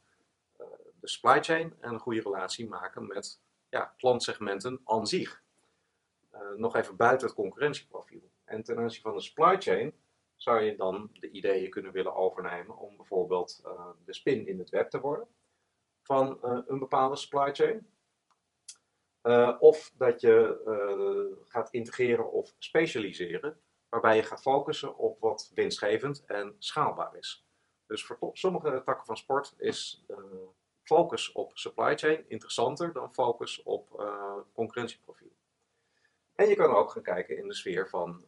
de 1.02 1.08
supply 1.08 1.44
chain 1.44 1.74
en 1.80 1.94
een 1.94 2.00
goede 2.00 2.22
relatie 2.22 2.68
maken 2.68 3.08
met 3.08 3.42
ja, 3.70 3.94
klantsegmenten 3.98 4.82
aan 4.84 5.08
zich. 5.08 5.44
nog 6.56 6.76
even 6.76 6.96
buiten 6.96 7.28
het 7.28 7.36
concurrentieprofiel. 7.36 8.32
En 8.44 8.64
ten 8.64 8.78
aanzien 8.78 9.02
van 9.02 9.14
de 9.14 9.22
supply 9.22 9.62
chain 9.62 9.94
zou 10.36 10.62
je 10.62 10.76
dan 10.76 11.10
de 11.14 11.32
ideeën 11.32 11.70
kunnen 11.70 11.92
willen 11.92 12.16
overnemen 12.16 12.78
om 12.78 12.98
bijvoorbeeld 12.98 13.62
uh, 13.66 13.90
de 14.06 14.14
spin 14.14 14.48
in 14.48 14.60
het 14.60 14.70
web 14.70 14.90
te 14.90 15.00
worden 15.00 15.28
van 16.02 16.40
uh, 16.44 16.60
een 16.68 16.80
bepaalde 16.80 17.16
supply 17.16 17.54
chain. 17.54 17.90
Of 19.60 19.92
dat 19.98 20.22
je 20.22 21.42
gaat 21.46 21.70
integreren 21.72 22.32
of 22.32 22.56
specialiseren, 22.58 23.60
waarbij 23.90 24.16
je 24.16 24.24
gaat 24.24 24.42
focussen 24.42 24.98
op 24.98 25.20
wat 25.20 25.52
winstgevend 25.54 26.26
en 26.26 26.56
schaalbaar 26.60 27.16
is. 27.16 27.46
Dus 27.86 28.06
voor 28.06 28.30
sommige 28.34 28.82
takken 28.86 29.06
van 29.06 29.18
sport 29.18 29.54
is 29.58 30.06
focus 30.84 31.32
op 31.32 31.58
supply 31.58 31.98
chain 31.98 32.30
interessanter 32.30 32.94
dan 32.94 33.14
focus 33.14 33.64
op 33.64 34.06
concurrentieprofiel. 34.54 35.32
En 36.36 36.48
je 36.48 36.56
kan 36.56 36.76
ook 36.76 36.92
gaan 36.92 37.02
kijken 37.02 37.38
in 37.38 37.48
de 37.48 37.54
sfeer 37.54 37.90
van 37.90 38.26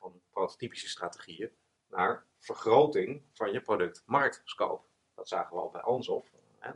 van 0.00 0.20
prototypische 0.30 0.88
strategieën 0.88 1.50
naar 1.88 2.26
vergroting 2.38 3.22
van 3.32 3.52
je 3.52 3.60
product-marktscope. 3.60 4.86
Dat 5.14 5.28
zagen 5.28 5.56
we 5.56 5.62
al 5.62 5.70
bij 5.70 5.80
Ansoff, 5.80 6.30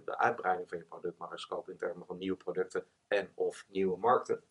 de 0.05 0.19
uitbreiding 0.19 0.69
van 0.69 0.79
je 0.79 0.85
product-marktscope 0.85 1.71
in 1.71 1.77
termen 1.77 2.07
van 2.07 2.19
nieuwe 2.19 2.37
producten 2.37 2.87
en 3.09 3.33
of 3.35 3.65
nieuwe 3.69 3.99
markten. 3.99 4.45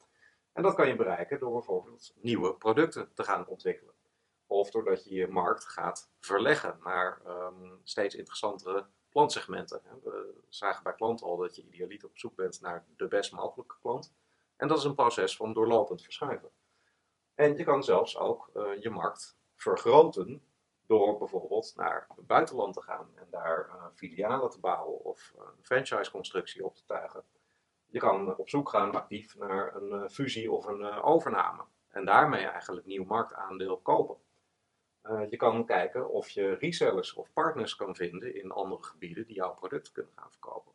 En 0.53 0.63
dat 0.63 0.75
kan 0.75 0.88
je 0.88 0.96
bereiken 0.96 1.39
door 1.39 1.51
bijvoorbeeld 1.51 2.13
nieuwe 2.15 2.55
producten 2.55 3.13
te 3.13 3.24
gaan 3.24 3.48
ontwikkelen. 3.48 3.93
Of 4.54 4.70
doordat 4.70 5.04
je 5.04 5.16
je 5.16 5.28
markt 5.28 5.66
gaat 5.66 6.10
verleggen 6.20 6.80
naar 6.84 7.22
um, 7.28 7.80
steeds 7.84 8.16
interessantere 8.16 8.86
klantsegmenten. 9.10 9.82
We 10.04 10.44
zagen 10.50 10.84
bij 10.84 10.94
klanten 10.94 11.28
al 11.28 11.38
dat 11.38 11.56
je 11.56 11.64
idealiter 11.64 12.08
op 12.08 12.18
zoek 12.18 12.36
bent 12.36 12.62
naar 12.62 12.86
de 12.98 13.08
best 13.08 13.32
mogelijke 13.32 13.76
klant. 13.82 14.14
En 14.58 14.68
dat 14.68 14.78
is 14.78 14.84
een 14.84 14.96
proces 14.96 15.36
van 15.36 15.54
doorlopend 15.54 16.02
verschuiven. 16.02 16.50
En 17.36 17.58
je 17.58 17.64
kan 17.64 17.84
zelfs 17.84 18.18
ook 18.18 18.50
uh, 18.56 18.82
je 18.82 18.90
markt 18.90 19.38
vergroten 19.56 20.42
door 20.86 21.18
bijvoorbeeld 21.18 21.74
naar 21.76 22.08
het 22.16 22.28
buitenland 22.28 22.74
te 22.74 22.82
gaan 22.82 23.10
en 23.16 23.28
daar 23.30 23.68
uh, 23.68 23.86
filialen 23.94 24.50
te 24.50 24.60
bouwen 24.60 25.04
of 25.04 25.34
een 25.38 25.64
franchise-constructie 25.64 26.66
op 26.66 26.76
te 26.76 26.86
tuigen. 26.86 27.24
Je 27.86 28.00
kan 28.00 28.38
op 28.38 28.50
zoek 28.50 28.70
gaan 28.70 28.96
actief 28.96 29.36
naar 29.36 29.76
een 29.76 30.04
uh, 30.04 30.10
fusie 30.10 30.52
of 30.52 30.66
een 30.66 30.84
overname 30.84 31.64
en 31.88 32.06
daarmee 32.06 32.46
eigenlijk 32.46 32.86
nieuw 32.86 33.06
marktaandeel 33.06 33.78
kopen. 33.78 34.18
Je 35.30 35.38
kan 35.38 35.66
kijken 35.66 36.10
of 36.10 36.30
je 36.30 36.54
resellers 36.54 37.14
of 37.14 37.34
partners 37.34 37.76
kan 37.76 37.96
vinden 37.96 38.36
in 38.36 38.52
andere 38.52 38.84
gebieden 38.84 39.26
die 39.26 39.36
jouw 39.36 39.54
product 39.54 39.92
kunnen 39.92 40.12
gaan 40.16 40.32
verkopen. 40.32 40.72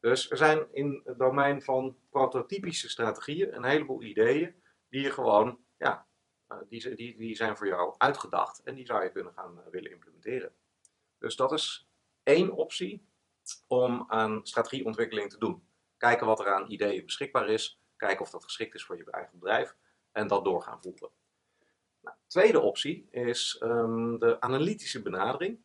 Dus 0.00 0.30
er 0.30 0.36
zijn 0.36 0.66
in 0.72 1.02
het 1.04 1.18
domein 1.18 1.62
van 1.62 1.96
prototypische 2.10 2.88
strategieën 2.88 3.54
een 3.54 3.64
heleboel 3.64 4.02
ideeën 4.02 4.54
die 4.88 5.00
je 5.00 5.10
gewoon 5.10 5.58
ja, 5.76 6.06
uh, 6.48 6.58
die, 6.68 6.94
die, 6.94 7.16
die 7.16 7.36
zijn 7.36 7.56
voor 7.56 7.66
jou 7.66 7.94
uitgedacht 7.98 8.62
en 8.62 8.74
die 8.74 8.86
zou 8.86 9.02
je 9.02 9.12
kunnen 9.12 9.32
gaan 9.32 9.58
uh, 9.58 9.66
willen 9.70 9.90
implementeren. 9.90 10.52
Dus 11.18 11.36
dat 11.36 11.52
is 11.52 11.88
één 12.22 12.52
optie 12.52 13.06
om 13.66 14.04
aan 14.08 14.46
strategieontwikkeling 14.46 15.30
te 15.30 15.38
doen. 15.38 15.68
Kijken 15.96 16.26
wat 16.26 16.40
er 16.40 16.54
aan 16.54 16.70
ideeën 16.70 17.04
beschikbaar 17.04 17.48
is, 17.48 17.80
kijken 17.96 18.20
of 18.20 18.30
dat 18.30 18.44
geschikt 18.44 18.74
is 18.74 18.84
voor 18.84 18.96
je 18.96 19.10
eigen 19.10 19.38
bedrijf 19.38 19.76
en 20.12 20.26
dat 20.26 20.44
door 20.44 20.62
gaan 20.62 20.82
voeren. 20.82 21.10
Tweede 22.26 22.60
optie 22.60 23.08
is 23.10 23.60
um, 23.62 24.18
de 24.18 24.40
analytische 24.40 25.02
benadering. 25.02 25.58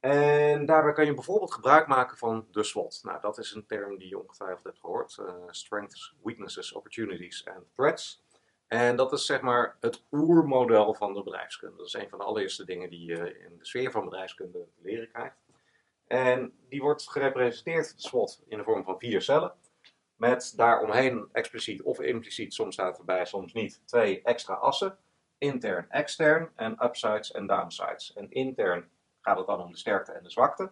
En 0.00 0.66
daarbij 0.66 0.92
kan 0.92 1.04
je 1.04 1.14
bijvoorbeeld 1.14 1.52
gebruik 1.52 1.86
maken 1.86 2.16
van 2.16 2.46
de 2.50 2.62
SWOT. 2.62 3.00
Nou, 3.02 3.20
dat 3.20 3.38
is 3.38 3.52
een 3.52 3.66
term 3.66 3.98
die 3.98 4.08
je 4.08 4.22
ongetwijfeld 4.22 4.64
hebt 4.64 4.78
gehoord. 4.78 5.16
Uh, 5.20 5.34
strengths, 5.46 6.14
weaknesses, 6.22 6.72
opportunities 6.72 7.46
and 7.46 7.64
threats. 7.74 8.24
En 8.66 8.96
dat 8.96 9.12
is 9.12 9.26
zeg 9.26 9.40
maar 9.40 9.76
het 9.80 10.04
oermodel 10.12 10.94
van 10.94 11.14
de 11.14 11.22
bedrijfskunde. 11.22 11.76
Dat 11.76 11.86
is 11.86 11.92
een 11.92 12.08
van 12.08 12.18
de 12.18 12.24
allereerste 12.24 12.64
dingen 12.64 12.90
die 12.90 13.04
je 13.04 13.38
in 13.38 13.58
de 13.58 13.66
sfeer 13.66 13.90
van 13.90 14.04
bedrijfskunde 14.04 14.66
leren 14.82 15.08
krijgt. 15.08 15.36
En 16.06 16.52
die 16.68 16.82
wordt 16.82 17.10
gerepresenteerd, 17.10 17.94
SWOT, 17.96 18.42
in 18.48 18.58
de 18.58 18.64
vorm 18.64 18.84
van 18.84 18.98
vier 18.98 19.22
cellen. 19.22 19.52
Met 20.16 20.52
daaromheen 20.56 21.28
expliciet 21.32 21.82
of 21.82 22.00
impliciet, 22.00 22.54
soms 22.54 22.74
staat 22.74 22.98
erbij, 22.98 23.24
soms 23.24 23.52
niet, 23.52 23.82
twee 23.84 24.22
extra 24.22 24.54
assen. 24.54 24.98
Intern, 25.42 25.86
extern 25.90 26.50
en 26.56 26.84
upsides 26.84 27.32
en 27.32 27.46
downsides. 27.46 28.12
En 28.12 28.30
intern 28.30 28.90
gaat 29.20 29.36
het 29.36 29.46
dan 29.46 29.60
om 29.60 29.70
de 29.70 29.78
sterkte 29.78 30.12
en 30.12 30.22
de 30.22 30.30
zwakte. 30.30 30.70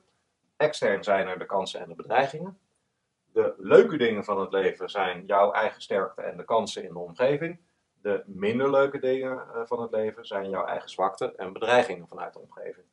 Extern 0.56 1.04
zijn 1.04 1.28
er 1.28 1.38
de 1.38 1.46
kansen 1.46 1.80
en 1.80 1.88
de 1.88 1.94
bedreigingen. 1.94 2.58
De 3.32 3.54
leuke 3.58 3.96
dingen 3.96 4.24
van 4.24 4.40
het 4.40 4.52
leven 4.52 4.90
zijn 4.90 5.26
jouw 5.26 5.52
eigen 5.52 5.82
sterkte 5.82 6.22
en 6.22 6.36
de 6.36 6.44
kansen 6.44 6.84
in 6.84 6.92
de 6.92 6.98
omgeving. 6.98 7.60
De 8.02 8.22
minder 8.26 8.70
leuke 8.70 8.98
dingen 8.98 9.38
eh, 9.38 9.60
van 9.64 9.82
het 9.82 9.90
leven 9.90 10.26
zijn 10.26 10.50
jouw 10.50 10.64
eigen 10.64 10.90
zwakte 10.90 11.34
en 11.36 11.52
bedreigingen 11.52 12.08
vanuit 12.08 12.32
de 12.32 12.38
omgeving. 12.38 12.86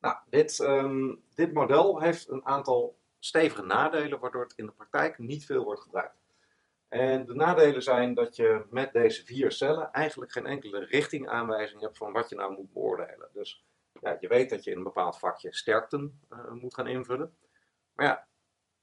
Nou, 0.00 0.16
dit, 0.30 0.60
ehm, 0.60 1.14
dit 1.34 1.52
model 1.52 2.00
heeft 2.00 2.28
een 2.28 2.46
aantal 2.46 2.96
stevige 3.18 3.62
nadelen, 3.62 4.18
waardoor 4.18 4.42
het 4.42 4.52
in 4.56 4.66
de 4.66 4.72
praktijk 4.72 5.18
niet 5.18 5.46
veel 5.46 5.64
wordt 5.64 5.80
gebruikt. 5.80 6.16
En 6.88 7.26
de 7.26 7.34
nadelen 7.34 7.82
zijn 7.82 8.14
dat 8.14 8.36
je 8.36 8.66
met 8.70 8.92
deze 8.92 9.24
vier 9.24 9.52
cellen 9.52 9.92
eigenlijk 9.92 10.32
geen 10.32 10.46
enkele 10.46 10.84
richtingaanwijzing 10.84 11.80
hebt 11.80 11.96
van 11.96 12.12
wat 12.12 12.28
je 12.28 12.36
nou 12.36 12.52
moet 12.52 12.72
beoordelen. 12.72 13.28
Dus 13.32 13.64
ja, 14.00 14.16
je 14.20 14.28
weet 14.28 14.50
dat 14.50 14.64
je 14.64 14.70
in 14.70 14.76
een 14.76 14.82
bepaald 14.82 15.18
vakje 15.18 15.54
sterkten 15.54 16.20
uh, 16.30 16.50
moet 16.50 16.74
gaan 16.74 16.86
invullen. 16.86 17.36
Maar 17.92 18.06
ja, 18.06 18.28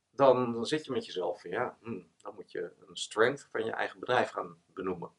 dan, 0.09 0.65
zit 0.65 0.85
je 0.85 0.91
met 0.91 1.05
jezelf 1.05 1.41
van 1.41 1.51
ja, 1.51 1.77
hmm, 1.81 2.11
dan 2.17 2.35
moet 2.35 2.51
je 2.51 2.71
een 2.87 2.97
strength 2.97 3.47
van 3.51 3.65
je 3.65 3.71
eigen 3.71 3.99
bedrijf 3.99 4.29
gaan 4.29 4.61
benoemen. 4.65 5.11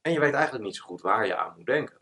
En 0.00 0.12
je 0.12 0.20
weet 0.20 0.34
eigenlijk 0.34 0.64
niet 0.64 0.76
zo 0.76 0.84
goed 0.84 1.00
waar 1.00 1.26
je 1.26 1.36
aan 1.36 1.56
moet 1.56 1.66
denken. 1.66 2.00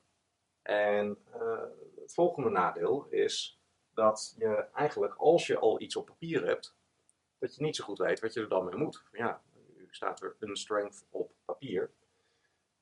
En 0.62 1.18
uh, 1.34 1.62
het 1.96 2.14
volgende 2.14 2.50
nadeel 2.50 3.06
is 3.10 3.60
dat 3.94 4.34
je 4.38 4.54
eigenlijk, 4.74 5.14
als 5.14 5.46
je 5.46 5.58
al 5.58 5.80
iets 5.80 5.96
op 5.96 6.06
papier 6.06 6.46
hebt, 6.46 6.76
dat 7.38 7.54
je 7.54 7.62
niet 7.62 7.76
zo 7.76 7.84
goed 7.84 7.98
weet 7.98 8.20
wat 8.20 8.32
je 8.34 8.40
er 8.40 8.48
dan 8.48 8.64
mee 8.64 8.76
moet. 8.76 9.04
Ja, 9.12 9.42
staat 9.94 10.22
er 10.22 10.36
een 10.38 10.56
strength 10.56 11.06
op 11.10 11.32
papier. 11.44 11.90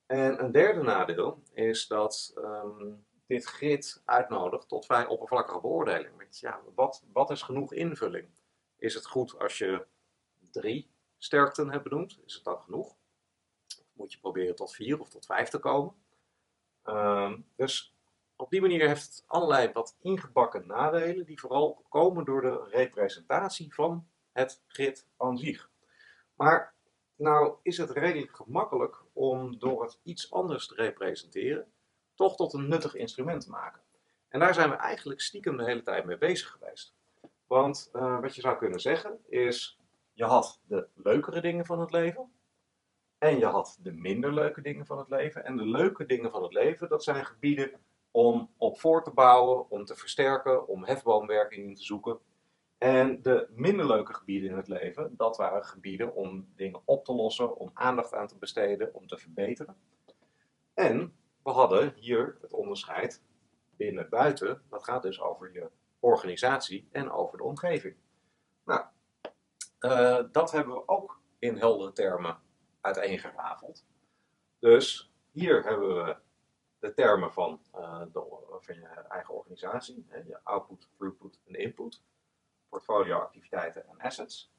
En 0.07 0.45
een 0.45 0.53
derde 0.53 0.83
nadeel 0.83 1.43
is 1.53 1.87
dat 1.87 2.33
um, 2.37 3.07
dit 3.27 3.45
grid 3.45 4.03
uitnodigt 4.05 4.69
tot 4.69 4.87
vrij 4.87 5.07
oppervlakkige 5.07 5.61
beoordeling. 5.61 6.13
Ja, 6.31 6.61
wat, 6.75 7.05
wat 7.13 7.31
is 7.31 7.43
genoeg 7.43 7.73
invulling? 7.73 8.29
Is 8.77 8.95
het 8.95 9.07
goed 9.07 9.39
als 9.39 9.59
je 9.59 9.87
drie 10.51 10.91
sterkten 11.19 11.71
hebt 11.71 11.83
benoemd? 11.83 12.21
Is 12.25 12.35
het 12.35 12.45
dan 12.45 12.61
genoeg? 12.61 12.97
Moet 13.93 14.13
je 14.13 14.19
proberen 14.19 14.57
tot 14.57 14.75
vier 14.75 15.01
of 15.01 15.09
tot 15.09 15.27
vijf 15.27 15.49
te 15.49 15.59
komen? 15.59 15.95
Uh, 16.85 17.33
dus 17.57 17.95
op 18.37 18.51
die 18.51 18.61
manier 18.61 18.89
heeft 18.89 19.07
het 19.07 19.25
allerlei 19.27 19.73
wat 19.73 19.97
ingebakken 20.01 20.67
nadelen, 20.67 21.27
die 21.27 21.41
vooral 21.41 21.85
komen 21.89 22.25
door 22.25 22.41
de 22.41 22.69
representatie 22.71 23.75
van 23.75 24.09
het 24.33 24.63
grid 24.67 25.07
aan 25.17 25.39
zich. 25.39 25.71
Maar 26.35 26.75
nou 27.23 27.55
is 27.63 27.79
het 27.79 27.91
redelijk 27.91 28.37
gemakkelijk 28.37 29.03
om 29.13 29.59
door 29.59 29.83
het 29.83 29.99
iets 30.03 30.31
anders 30.33 30.67
te 30.67 30.75
representeren, 30.75 31.73
toch 32.15 32.37
tot 32.37 32.53
een 32.53 32.69
nuttig 32.69 32.95
instrument 32.95 33.43
te 33.43 33.51
maken. 33.51 33.81
En 34.29 34.41
daar 34.41 34.55
zijn 34.55 34.71
we 34.71 34.77
eigenlijk 34.77 35.21
stiekem 35.21 35.57
de 35.57 35.65
hele 35.65 35.83
tijd 35.83 36.05
mee 36.05 36.19
bezig 36.19 36.51
geweest. 36.51 36.95
Want 37.47 37.91
uh, 37.93 38.21
wat 38.21 38.35
je 38.35 38.41
zou 38.41 38.57
kunnen 38.57 38.81
zeggen 38.81 39.19
is, 39.29 39.79
je 40.13 40.25
had 40.25 40.61
de 40.67 40.89
leukere 40.95 41.41
dingen 41.41 41.67
van 41.67 41.81
het 41.81 41.93
leven 41.93 42.33
en 43.19 43.39
je 43.39 43.47
had 43.47 43.79
de 43.83 43.93
minder 43.93 44.35
leuke 44.35 44.61
dingen 44.61 44.87
van 44.87 44.99
het 44.99 45.09
leven. 45.09 45.45
En 45.45 45.57
de 45.57 45.67
leuke 45.67 46.07
dingen 46.07 46.31
van 46.31 46.43
het 46.43 46.53
leven, 46.53 46.89
dat 46.89 47.05
zijn 47.05 47.25
gebieden 47.25 47.71
om 48.11 48.51
op 48.57 48.81
voor 48.81 49.05
te 49.05 49.11
bouwen, 49.11 49.71
om 49.71 49.85
te 49.85 49.97
versterken, 49.97 50.69
om 50.69 50.85
hefboomwerking 50.85 51.69
in 51.69 51.75
te 51.75 51.83
zoeken. 51.83 52.19
En 52.83 53.23
de 53.23 53.49
minder 53.51 53.87
leuke 53.87 54.15
gebieden 54.15 54.51
in 54.51 54.57
het 54.57 54.69
leven, 54.69 55.15
dat 55.17 55.37
waren 55.37 55.65
gebieden 55.65 56.15
om 56.15 56.53
dingen 56.57 56.81
op 56.85 57.05
te 57.05 57.13
lossen, 57.13 57.57
om 57.57 57.71
aandacht 57.75 58.15
aan 58.15 58.27
te 58.27 58.39
besteden, 58.39 58.95
om 58.95 59.07
te 59.07 59.19
verbeteren. 59.19 59.77
En 60.75 61.17
we 61.43 61.51
hadden 61.51 61.95
hier 61.97 62.39
het 62.41 62.53
onderscheid 62.53 63.23
binnen-buiten. 63.77 64.63
Dat 64.69 64.85
gaat 64.85 65.03
dus 65.03 65.21
over 65.21 65.53
je 65.53 65.71
organisatie 66.01 66.89
en 66.93 67.11
over 67.11 67.39
de 67.39 67.45
omgeving. 67.45 67.97
Nou, 68.65 68.85
uh, 69.81 70.21
dat 70.33 70.53
hebben 70.53 70.75
we 70.75 70.89
ook 70.89 71.21
in 71.39 71.57
heldere 71.57 71.93
termen 71.93 72.39
uiteengerafeld. 72.81 73.85
Dus 74.59 75.13
hier 75.31 75.65
hebben 75.65 76.05
we 76.05 76.17
de 76.79 76.95
termen 76.95 77.33
van, 77.33 77.61
de, 78.13 78.57
van 78.61 78.75
je 78.75 78.87
eigen 79.09 79.35
organisatie, 79.35 80.05
hè, 80.09 80.19
je 80.19 80.39
output, 80.43 80.89
throughput 80.97 81.39
en 81.45 81.55
input, 81.55 82.03
portfolioactiviteiten 82.73 83.89
en 83.89 84.01
assets. 84.01 84.53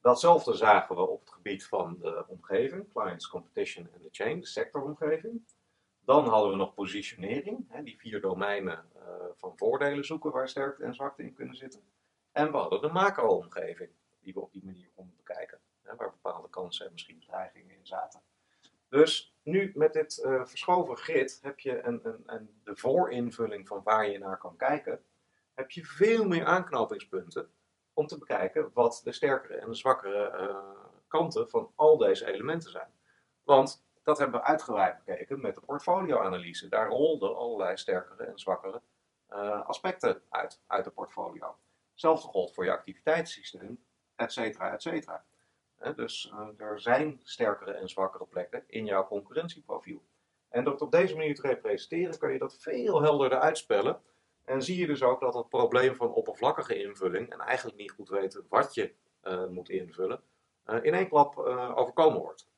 Datzelfde 0.00 0.54
zagen 0.54 0.96
we 0.96 1.08
op 1.08 1.20
het 1.20 1.30
gebied 1.30 1.66
van 1.66 1.98
de 2.00 2.24
omgeving, 2.28 2.92
clients, 2.92 3.28
competition 3.28 3.88
en 3.92 4.02
de 4.02 4.08
chain, 4.10 4.44
sectoromgeving. 4.44 5.46
Dan 6.04 6.26
hadden 6.26 6.50
we 6.50 6.56
nog 6.56 6.74
positionering, 6.74 7.66
hè, 7.68 7.82
die 7.82 7.98
vier 7.98 8.20
domeinen 8.20 8.84
uh, 8.96 9.02
van 9.36 9.56
voordelen 9.56 10.04
zoeken 10.04 10.30
waar 10.30 10.48
sterkte 10.48 10.84
en 10.84 10.94
zwakte 10.94 11.22
in 11.22 11.34
kunnen 11.34 11.56
zitten. 11.56 11.82
En 12.32 12.50
we 12.50 12.56
hadden 12.56 12.80
de 12.80 12.88
macro-omgeving, 12.88 13.90
die 14.20 14.32
we 14.34 14.40
op 14.40 14.52
die 14.52 14.64
manier 14.64 14.90
konden 14.94 15.16
bekijken, 15.16 15.58
hè, 15.82 15.96
waar 15.96 16.10
bepaalde 16.10 16.48
kansen 16.48 16.86
en 16.86 16.92
misschien 16.92 17.18
bedreigingen 17.18 17.74
in 17.74 17.86
zaten. 17.86 18.20
Dus 18.88 19.36
nu 19.42 19.72
met 19.74 19.92
dit 19.92 20.22
uh, 20.24 20.44
verschoven 20.44 20.96
grid 20.96 21.38
heb 21.42 21.60
je 21.60 21.82
een, 21.82 22.00
een, 22.02 22.22
een, 22.26 22.60
de 22.64 22.76
voorinvulling 22.76 23.68
van 23.68 23.82
waar 23.82 24.08
je 24.08 24.18
naar 24.18 24.38
kan 24.38 24.56
kijken, 24.56 25.04
heb 25.62 25.70
je 25.70 25.84
veel 25.84 26.24
meer 26.24 26.44
aanknopingspunten 26.44 27.50
om 27.92 28.06
te 28.06 28.18
bekijken 28.18 28.70
wat 28.74 29.00
de 29.04 29.12
sterkere 29.12 29.54
en 29.54 29.68
de 29.68 29.74
zwakkere 29.74 30.48
uh, 30.48 30.56
kanten 31.08 31.48
van 31.48 31.72
al 31.74 31.96
deze 31.96 32.32
elementen 32.32 32.70
zijn. 32.70 32.90
Want 33.42 33.84
dat 34.02 34.18
hebben 34.18 34.40
we 34.40 34.46
uitgebreid 34.46 35.04
bekeken 35.04 35.40
met 35.40 35.54
de 35.54 35.60
portfolioanalyse. 35.60 36.68
Daar 36.68 36.88
rolden 36.88 37.36
allerlei 37.36 37.76
sterkere 37.76 38.24
en 38.24 38.38
zwakkere 38.38 38.80
uh, 39.30 39.66
aspecten 39.66 40.22
uit, 40.28 40.60
uit 40.66 40.84
de 40.84 40.90
portfolio. 40.90 41.56
Hetzelfde 41.90 42.28
geldt 42.30 42.54
voor 42.54 42.64
je 42.64 42.72
activiteitssysteem, 42.72 43.84
et 44.16 44.32
cetera, 44.32 44.72
et 44.72 44.82
cetera. 44.82 45.24
dus 45.96 46.32
uh, 46.34 46.48
er 46.56 46.80
zijn 46.80 47.20
sterkere 47.22 47.72
en 47.72 47.88
zwakkere 47.88 48.26
plekken 48.26 48.64
in 48.66 48.84
jouw 48.84 49.06
concurrentieprofiel. 49.06 50.02
En 50.48 50.64
door 50.64 50.72
het 50.72 50.82
op 50.82 50.92
deze 50.92 51.16
manier 51.16 51.34
te 51.34 51.46
representeren, 51.46 52.18
kan 52.18 52.32
je 52.32 52.38
dat 52.38 52.56
veel 52.60 53.02
helderder 53.02 53.38
uitspellen. 53.38 54.00
En 54.52 54.62
zie 54.62 54.78
je 54.78 54.86
dus 54.86 55.02
ook 55.02 55.20
dat 55.20 55.34
het 55.34 55.48
probleem 55.48 55.96
van 55.96 56.12
oppervlakkige 56.12 56.82
invulling 56.82 57.30
en 57.30 57.40
eigenlijk 57.40 57.78
niet 57.78 57.90
goed 57.90 58.08
weten 58.08 58.46
wat 58.48 58.74
je 58.74 58.94
uh, 59.22 59.46
moet 59.46 59.68
invullen, 59.68 60.22
in 60.66 60.94
één 60.94 61.08
klap 61.08 61.38
overkomen 61.74 62.20
wordt. 62.20 62.48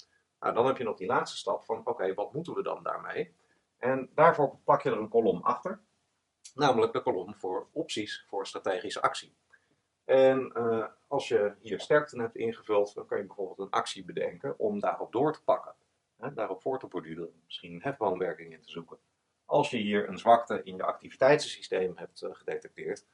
Nou, 0.40 0.54
dan 0.54 0.66
heb 0.66 0.76
je 0.76 0.84
nog 0.84 0.96
die 0.96 1.06
laatste 1.06 1.36
stap 1.36 1.64
van, 1.64 1.80
oké, 1.84 2.14
wat 2.14 2.32
moeten 2.32 2.54
we 2.54 2.62
dan 2.62 2.82
daarmee? 2.82 3.34
En 3.78 4.10
daarvoor 4.14 4.58
pak 4.64 4.82
je 4.82 4.90
er 4.90 4.98
een 4.98 5.08
kolom 5.08 5.42
achter, 5.42 5.80
namelijk 6.54 6.92
de 6.92 7.02
kolom 7.02 7.34
voor 7.34 7.68
opties 7.72 8.24
voor 8.28 8.46
strategische 8.46 9.02
actie. 9.02 9.34
En 10.04 10.52
als 11.08 11.28
je 11.28 11.54
hier 11.60 11.80
sterkte 11.80 12.20
hebt 12.20 12.36
ingevuld, 12.36 12.94
dan 12.94 13.06
kan 13.06 13.18
je 13.18 13.24
bijvoorbeeld 13.24 13.58
een 13.58 13.70
actie 13.70 14.04
bedenken 14.04 14.58
om 14.58 14.80
daarop 14.80 15.12
door 15.12 15.32
te 15.32 15.44
pakken. 15.44 15.74
Hè, 16.16 16.32
daarop 16.32 16.62
voor 16.62 16.78
te 16.78 16.86
borduren, 16.86 17.42
misschien 17.44 17.72
een 17.72 17.82
hefboomwerking 17.82 18.52
in 18.52 18.62
te 18.62 18.70
zoeken. 18.70 18.98
Als 19.44 19.70
je 19.70 19.76
hier 19.76 20.08
een 20.08 20.18
zwakte 20.18 20.60
in 20.62 20.76
je 20.76 20.82
activiteitssysteem 20.82 21.92
hebt 21.96 22.22
uh, 22.22 22.30
gedetecteerd, 22.32 23.04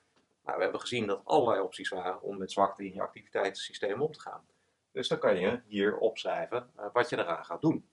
nou, 0.45 0.57
we 0.57 0.63
hebben 0.63 0.81
gezien 0.81 1.07
dat 1.07 1.21
allerlei 1.25 1.61
opties 1.61 1.89
waren 1.89 2.23
om 2.23 2.39
met 2.39 2.53
zwakte 2.53 2.85
in 2.85 2.95
je 2.95 3.03
activiteitssysteem 3.03 4.03
om 4.03 4.13
te 4.13 4.21
gaan. 4.21 4.45
Dus 4.93 5.09
dan 5.09 5.19
kan 5.19 5.39
je 5.39 5.61
hier 5.67 5.97
opschrijven 5.97 6.71
uh, 6.79 6.87
wat 6.93 7.09
je 7.09 7.19
eraan 7.19 7.45
gaat 7.45 7.61
doen. 7.61 7.89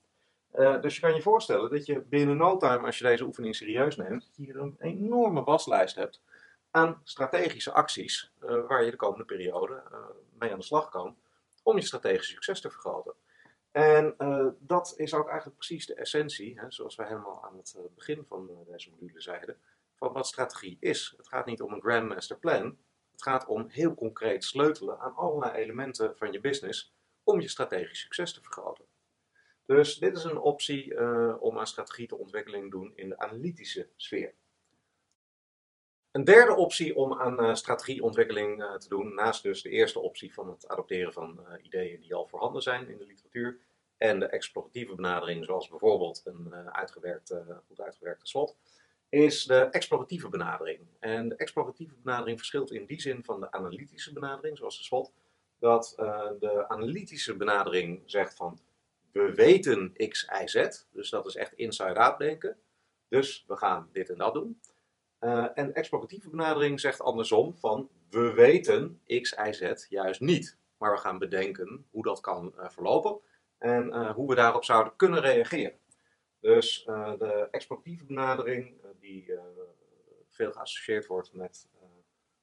Uh, 0.55 0.81
dus 0.81 0.95
je 0.95 1.01
kan 1.01 1.15
je 1.15 1.21
voorstellen 1.21 1.69
dat 1.69 1.85
je 1.85 2.01
binnen 2.01 2.37
no 2.37 2.57
time, 2.57 2.85
als 2.85 2.97
je 2.97 3.03
deze 3.03 3.25
oefening 3.25 3.55
serieus 3.55 3.95
neemt, 3.95 4.31
hier 4.35 4.55
een 4.55 4.75
enorme 4.79 5.43
waslijst 5.43 5.95
hebt 5.95 6.21
aan 6.71 7.01
strategische 7.03 7.71
acties 7.71 8.31
waar 8.39 8.83
je 8.83 8.91
de 8.91 8.97
komende 8.97 9.25
periode 9.25 9.83
mee 10.39 10.51
aan 10.51 10.59
de 10.59 10.65
slag 10.65 10.89
kan 10.89 11.17
om 11.63 11.77
je 11.77 11.85
strategisch 11.85 12.27
succes 12.27 12.61
te 12.61 12.69
vergroten. 12.69 13.13
En 13.71 14.15
dat 14.59 14.93
is 14.97 15.13
ook 15.13 15.27
eigenlijk 15.27 15.57
precies 15.57 15.85
de 15.85 15.95
essentie, 15.95 16.59
hè, 16.59 16.71
zoals 16.71 16.95
we 16.95 17.05
helemaal 17.05 17.43
aan 17.43 17.57
het 17.57 17.77
begin 17.95 18.25
van 18.27 18.65
deze 18.67 18.89
module 18.89 19.21
zeiden, 19.21 19.57
van 19.95 20.13
wat 20.13 20.27
strategie 20.27 20.77
is. 20.79 21.13
Het 21.17 21.27
gaat 21.27 21.45
niet 21.45 21.61
om 21.61 21.73
een 21.73 21.81
Grandmaster 21.81 22.37
Plan, 22.37 22.77
het 23.11 23.23
gaat 23.23 23.45
om 23.45 23.67
heel 23.69 23.93
concreet 23.93 24.43
sleutelen 24.43 24.99
aan 24.99 25.15
allerlei 25.15 25.51
elementen 25.51 26.17
van 26.17 26.31
je 26.31 26.39
business 26.39 26.93
om 27.23 27.41
je 27.41 27.47
strategisch 27.47 27.99
succes 27.99 28.33
te 28.33 28.41
vergroten. 28.41 28.85
Dus 29.65 29.97
dit 29.97 30.17
is 30.17 30.23
een 30.23 30.37
optie 30.37 30.99
om 31.39 31.59
aan 31.59 31.67
strategie 31.67 32.07
te 32.07 32.17
ontwikkeling 32.17 32.71
doen 32.71 32.91
in 32.95 33.09
de 33.09 33.19
analytische 33.19 33.89
sfeer. 33.95 34.33
Een 36.17 36.23
derde 36.23 36.55
optie 36.55 36.95
om 36.95 37.13
aan 37.13 37.43
uh, 37.43 37.55
strategieontwikkeling 37.55 38.61
uh, 38.61 38.75
te 38.75 38.89
doen, 38.89 39.13
naast 39.13 39.43
dus 39.43 39.61
de 39.61 39.69
eerste 39.69 39.99
optie 39.99 40.33
van 40.33 40.49
het 40.49 40.67
adopteren 40.67 41.13
van 41.13 41.39
ideeën 41.61 42.01
die 42.01 42.13
al 42.13 42.27
voorhanden 42.27 42.61
zijn 42.61 42.89
in 42.89 42.97
de 42.97 43.05
literatuur, 43.05 43.59
en 43.97 44.19
de 44.19 44.25
exploratieve 44.25 44.95
benadering, 44.95 45.45
zoals 45.45 45.67
bijvoorbeeld 45.67 46.21
een 46.25 46.53
uitgewerkte, 46.71 47.61
goed 47.67 47.81
uitgewerkte 47.81 48.27
slot, 48.27 48.55
is 49.09 49.43
de 49.43 49.59
exploratieve 49.59 50.29
benadering. 50.29 50.79
En 50.99 51.29
de 51.29 51.35
exploratieve 51.35 51.95
benadering 52.03 52.37
verschilt 52.37 52.71
in 52.71 52.85
die 52.85 53.01
zin 53.01 53.23
van 53.23 53.39
de 53.39 53.51
analytische 53.51 54.13
benadering, 54.13 54.57
zoals 54.57 54.77
de 54.77 54.83
SWOT, 54.83 55.11
dat 55.59 55.93
de 56.39 56.65
analytische 56.67 57.35
benadering 57.35 58.01
zegt 58.05 58.35
van 58.35 58.59
we 59.11 59.33
weten 59.33 59.93
x, 60.07 60.27
y, 60.41 60.47
z, 60.47 60.85
dus 60.91 61.09
dat 61.09 61.25
is 61.25 61.35
echt 61.35 61.53
inside-out 61.53 62.17
denken, 62.17 62.57
dus 63.07 63.43
we 63.47 63.57
gaan 63.57 63.89
dit 63.91 64.09
en 64.09 64.17
dat 64.17 64.33
doen. 64.33 64.59
Uh, 65.19 65.47
en 65.53 65.73
exploratieve 65.73 66.29
benadering 66.29 66.79
zegt 66.79 67.01
andersom 67.01 67.55
van 67.55 67.89
we 68.09 68.33
weten 68.33 69.01
x, 69.07 69.31
y, 69.31 69.51
z 69.51 69.87
juist 69.89 70.21
niet, 70.21 70.57
maar 70.77 70.91
we 70.91 70.97
gaan 70.97 71.17
bedenken 71.17 71.85
hoe 71.91 72.03
dat 72.03 72.19
kan 72.19 72.53
uh, 72.57 72.69
verlopen 72.69 73.19
en 73.57 74.11
hoe 74.11 74.29
we 74.29 74.35
daarop 74.35 74.63
zouden 74.63 74.95
kunnen 74.95 75.21
reageren. 75.21 75.79
Dus 76.39 76.83
de 77.19 77.47
exploratieve 77.51 78.05
benadering 78.05 78.75
die 78.99 79.31
veel 80.27 80.51
geassocieerd 80.51 81.07
wordt 81.07 81.33
met 81.33 81.67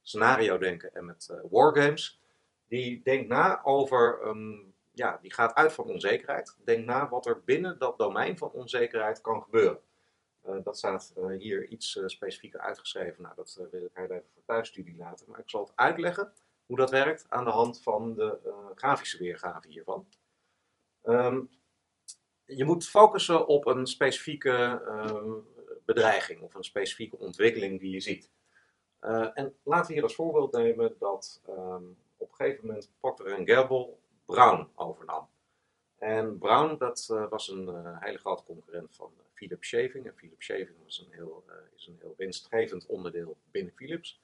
scenario 0.01 0.57
denken 0.57 0.93
en 0.93 1.05
met 1.05 1.41
wargames. 1.49 2.19
Die 2.67 3.01
denkt 3.03 3.27
na 3.27 3.63
over, 3.63 4.27
um, 4.27 4.73
ja, 4.91 5.19
die 5.21 5.33
gaat 5.33 5.53
uit 5.53 5.73
van 5.73 5.85
onzekerheid. 5.85 6.57
Denkt 6.63 6.85
na 6.85 7.09
wat 7.09 7.25
er 7.25 7.41
binnen 7.43 7.79
dat 7.79 7.97
domein 7.97 8.37
van 8.37 8.51
onzekerheid 8.51 9.21
kan 9.21 9.41
gebeuren. 9.41 9.79
Dat 10.63 10.77
staat 10.77 11.13
hier 11.37 11.67
iets 11.67 11.99
specifieker 12.05 12.59
uitgeschreven. 12.59 13.21
Nou, 13.21 13.35
dat 13.35 13.67
wil 13.71 13.85
ik 13.85 13.97
even 13.97 14.23
voor 14.33 14.43
thuisstudie 14.45 14.97
laten. 14.97 15.25
Maar 15.29 15.39
ik 15.39 15.49
zal 15.49 15.61
het 15.61 15.71
uitleggen 15.75 16.33
hoe 16.65 16.77
dat 16.77 16.89
werkt 16.89 17.25
aan 17.29 17.43
de 17.43 17.51
hand 17.51 17.81
van 17.81 18.13
de 18.13 18.37
grafische 18.75 19.17
weergave 19.17 19.67
hiervan. 19.67 20.07
Um, 21.03 21.49
je 22.45 22.65
moet 22.65 22.87
focussen 22.87 23.47
op 23.47 23.65
een 23.65 23.87
specifieke 23.87 24.81
uh, 24.87 25.33
bedreiging 25.85 26.41
of 26.41 26.53
een 26.53 26.63
specifieke 26.63 27.17
ontwikkeling 27.17 27.79
die 27.79 27.91
je 27.91 27.99
ziet. 27.99 28.31
En 29.33 29.55
laten 29.63 29.87
we 29.87 29.93
hier 29.93 30.03
als 30.03 30.15
voorbeeld 30.15 30.51
nemen 30.51 30.95
dat 30.99 31.41
um, 31.49 31.97
op 32.17 32.29
een 32.29 32.35
gegeven 32.35 32.67
moment 32.67 32.91
Procter 32.99 33.47
Gamble 33.47 33.93
Brown 34.25 34.69
overnam. 34.75 35.29
En 36.05 36.37
Brown 36.37 36.77
dat, 36.77 37.07
uh, 37.11 37.29
was 37.29 37.47
een 37.47 37.67
uh, 37.67 37.97
hele 37.99 38.17
grote 38.17 38.43
concurrent 38.43 38.95
van 38.95 39.11
Philips 39.33 39.67
Shaving. 39.67 40.05
En 40.05 40.13
Philips 40.15 40.45
Shaving 40.45 40.75
was 40.83 40.99
een 40.99 41.13
heel, 41.13 41.45
is 41.75 41.87
een 41.87 41.97
heel 41.99 42.13
winstgevend 42.17 42.85
onderdeel 42.85 43.37
binnen 43.51 43.73
Philips. 43.75 44.21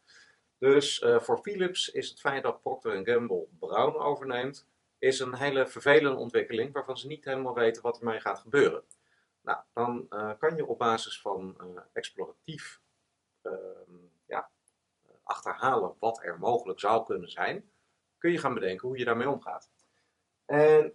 Dus 0.58 1.06
voor 1.18 1.38
Philips 1.38 1.90
is 1.90 2.10
het 2.10 2.20
feit 2.20 2.44
dat 2.44 2.62
Procter 2.62 3.06
Gamble 3.06 3.48
Brown 3.60 3.98
overneemt, 3.98 4.68
is 5.00 5.20
een 5.20 5.36
hele 5.36 5.68
vervelende 5.68 6.18
ontwikkeling 6.18 6.74
waarvan 6.74 6.98
ze 6.98 7.08
niet 7.08 7.26
helemaal 7.26 7.54
weten 7.54 7.82
wat 7.82 8.00
ermee 8.00 8.20
gaat 8.20 8.40
gebeuren. 8.40 8.84
Nou, 9.42 9.60
dan 9.74 10.08
kan 10.40 10.56
je 10.56 10.66
op 10.66 10.78
basis 10.78 11.22
van 11.22 11.58
exploratief 11.94 12.82
uh, 13.44 13.54
ja, 14.26 14.50
achterhalen 15.24 15.96
wat 16.00 16.24
er 16.24 16.40
mogelijk 16.40 16.80
zou 16.80 17.06
kunnen 17.06 17.30
zijn, 17.30 17.72
kun 18.18 18.32
je 18.32 18.38
gaan 18.38 18.54
bedenken 18.54 18.88
hoe 18.88 18.98
je 18.98 19.06
daarmee 19.06 19.30
omgaat. 19.30 19.72
En 20.46 20.94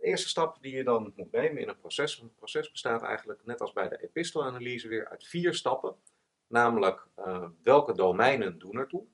eerste 0.00 0.28
stap 0.28 0.62
die 0.62 0.76
je 0.76 0.84
dan 0.84 1.12
moet 1.16 1.32
nemen 1.32 1.62
in 1.62 1.68
een 1.68 1.78
proces, 1.78 2.18
een 2.18 2.34
proces 2.34 2.70
bestaat 2.70 3.02
eigenlijk 3.02 3.44
net 3.44 3.60
als 3.60 3.72
bij 3.72 3.88
de 3.88 4.02
epistelanalyse 4.02 4.88
weer 4.88 5.08
uit 5.08 5.26
vier 5.26 5.54
stappen. 5.54 5.96
Namelijk 6.46 7.06
eh, 7.14 7.48
welke 7.62 7.94
domeinen 7.94 8.58
doen 8.58 8.76
ertoe, 8.76 9.06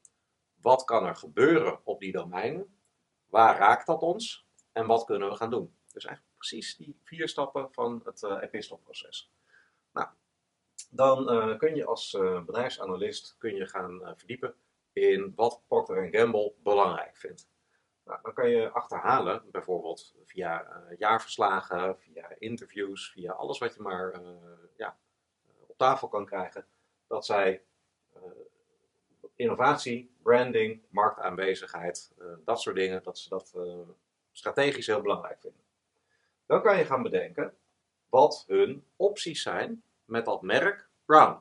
wat 0.60 0.84
kan 0.84 1.06
er 1.06 1.16
gebeuren 1.16 1.80
op 1.84 2.00
die 2.00 2.12
domeinen, 2.12 2.78
waar 3.26 3.58
raakt 3.58 3.86
dat 3.86 4.02
ons 4.02 4.46
en 4.72 4.86
wat 4.86 5.04
kunnen 5.04 5.28
we 5.28 5.36
gaan 5.36 5.50
doen. 5.50 5.74
Dus 5.92 6.04
eigenlijk 6.04 6.36
precies 6.36 6.76
die 6.76 6.98
vier 7.02 7.28
stappen 7.28 7.68
van 7.72 8.02
het 8.04 8.22
uh, 8.22 8.36
epistelproces. 8.40 9.32
Nou, 9.92 10.08
dan 10.90 11.32
uh, 11.32 11.58
kun 11.58 11.74
je 11.74 11.84
als 11.84 12.10
bedrijfsanalist 12.46 13.34
kun 13.38 13.54
je 13.54 13.66
gaan 13.66 14.00
verdiepen 14.16 14.54
in 14.92 15.32
wat 15.34 15.62
Procter 15.66 16.08
Gamble 16.10 16.52
belangrijk 16.62 17.16
vindt. 17.16 17.48
Nou, 18.04 18.18
dan 18.22 18.32
kan 18.32 18.48
je 18.48 18.70
achterhalen, 18.70 19.42
bijvoorbeeld 19.50 20.14
via 20.24 20.82
jaarverslagen, 20.98 21.98
via 21.98 22.28
interviews, 22.38 23.10
via 23.10 23.32
alles 23.32 23.58
wat 23.58 23.74
je 23.74 23.82
maar 23.82 24.20
ja, 24.76 24.96
op 25.66 25.76
tafel 25.76 26.08
kan 26.08 26.26
krijgen, 26.26 26.66
dat 27.06 27.26
zij 27.26 27.62
innovatie, 29.36 30.14
branding, 30.22 30.82
marktaanwezigheid, 30.88 32.12
dat 32.44 32.60
soort 32.60 32.76
dingen, 32.76 33.02
dat 33.02 33.18
ze 33.18 33.28
dat 33.28 33.54
strategisch 34.32 34.86
heel 34.86 35.00
belangrijk 35.00 35.40
vinden. 35.40 35.60
Dan 36.46 36.62
kan 36.62 36.78
je 36.78 36.84
gaan 36.84 37.02
bedenken 37.02 37.56
wat 38.08 38.44
hun 38.46 38.84
opties 38.96 39.42
zijn 39.42 39.82
met 40.04 40.24
dat 40.24 40.42
merk 40.42 40.88
Brown. 41.04 41.40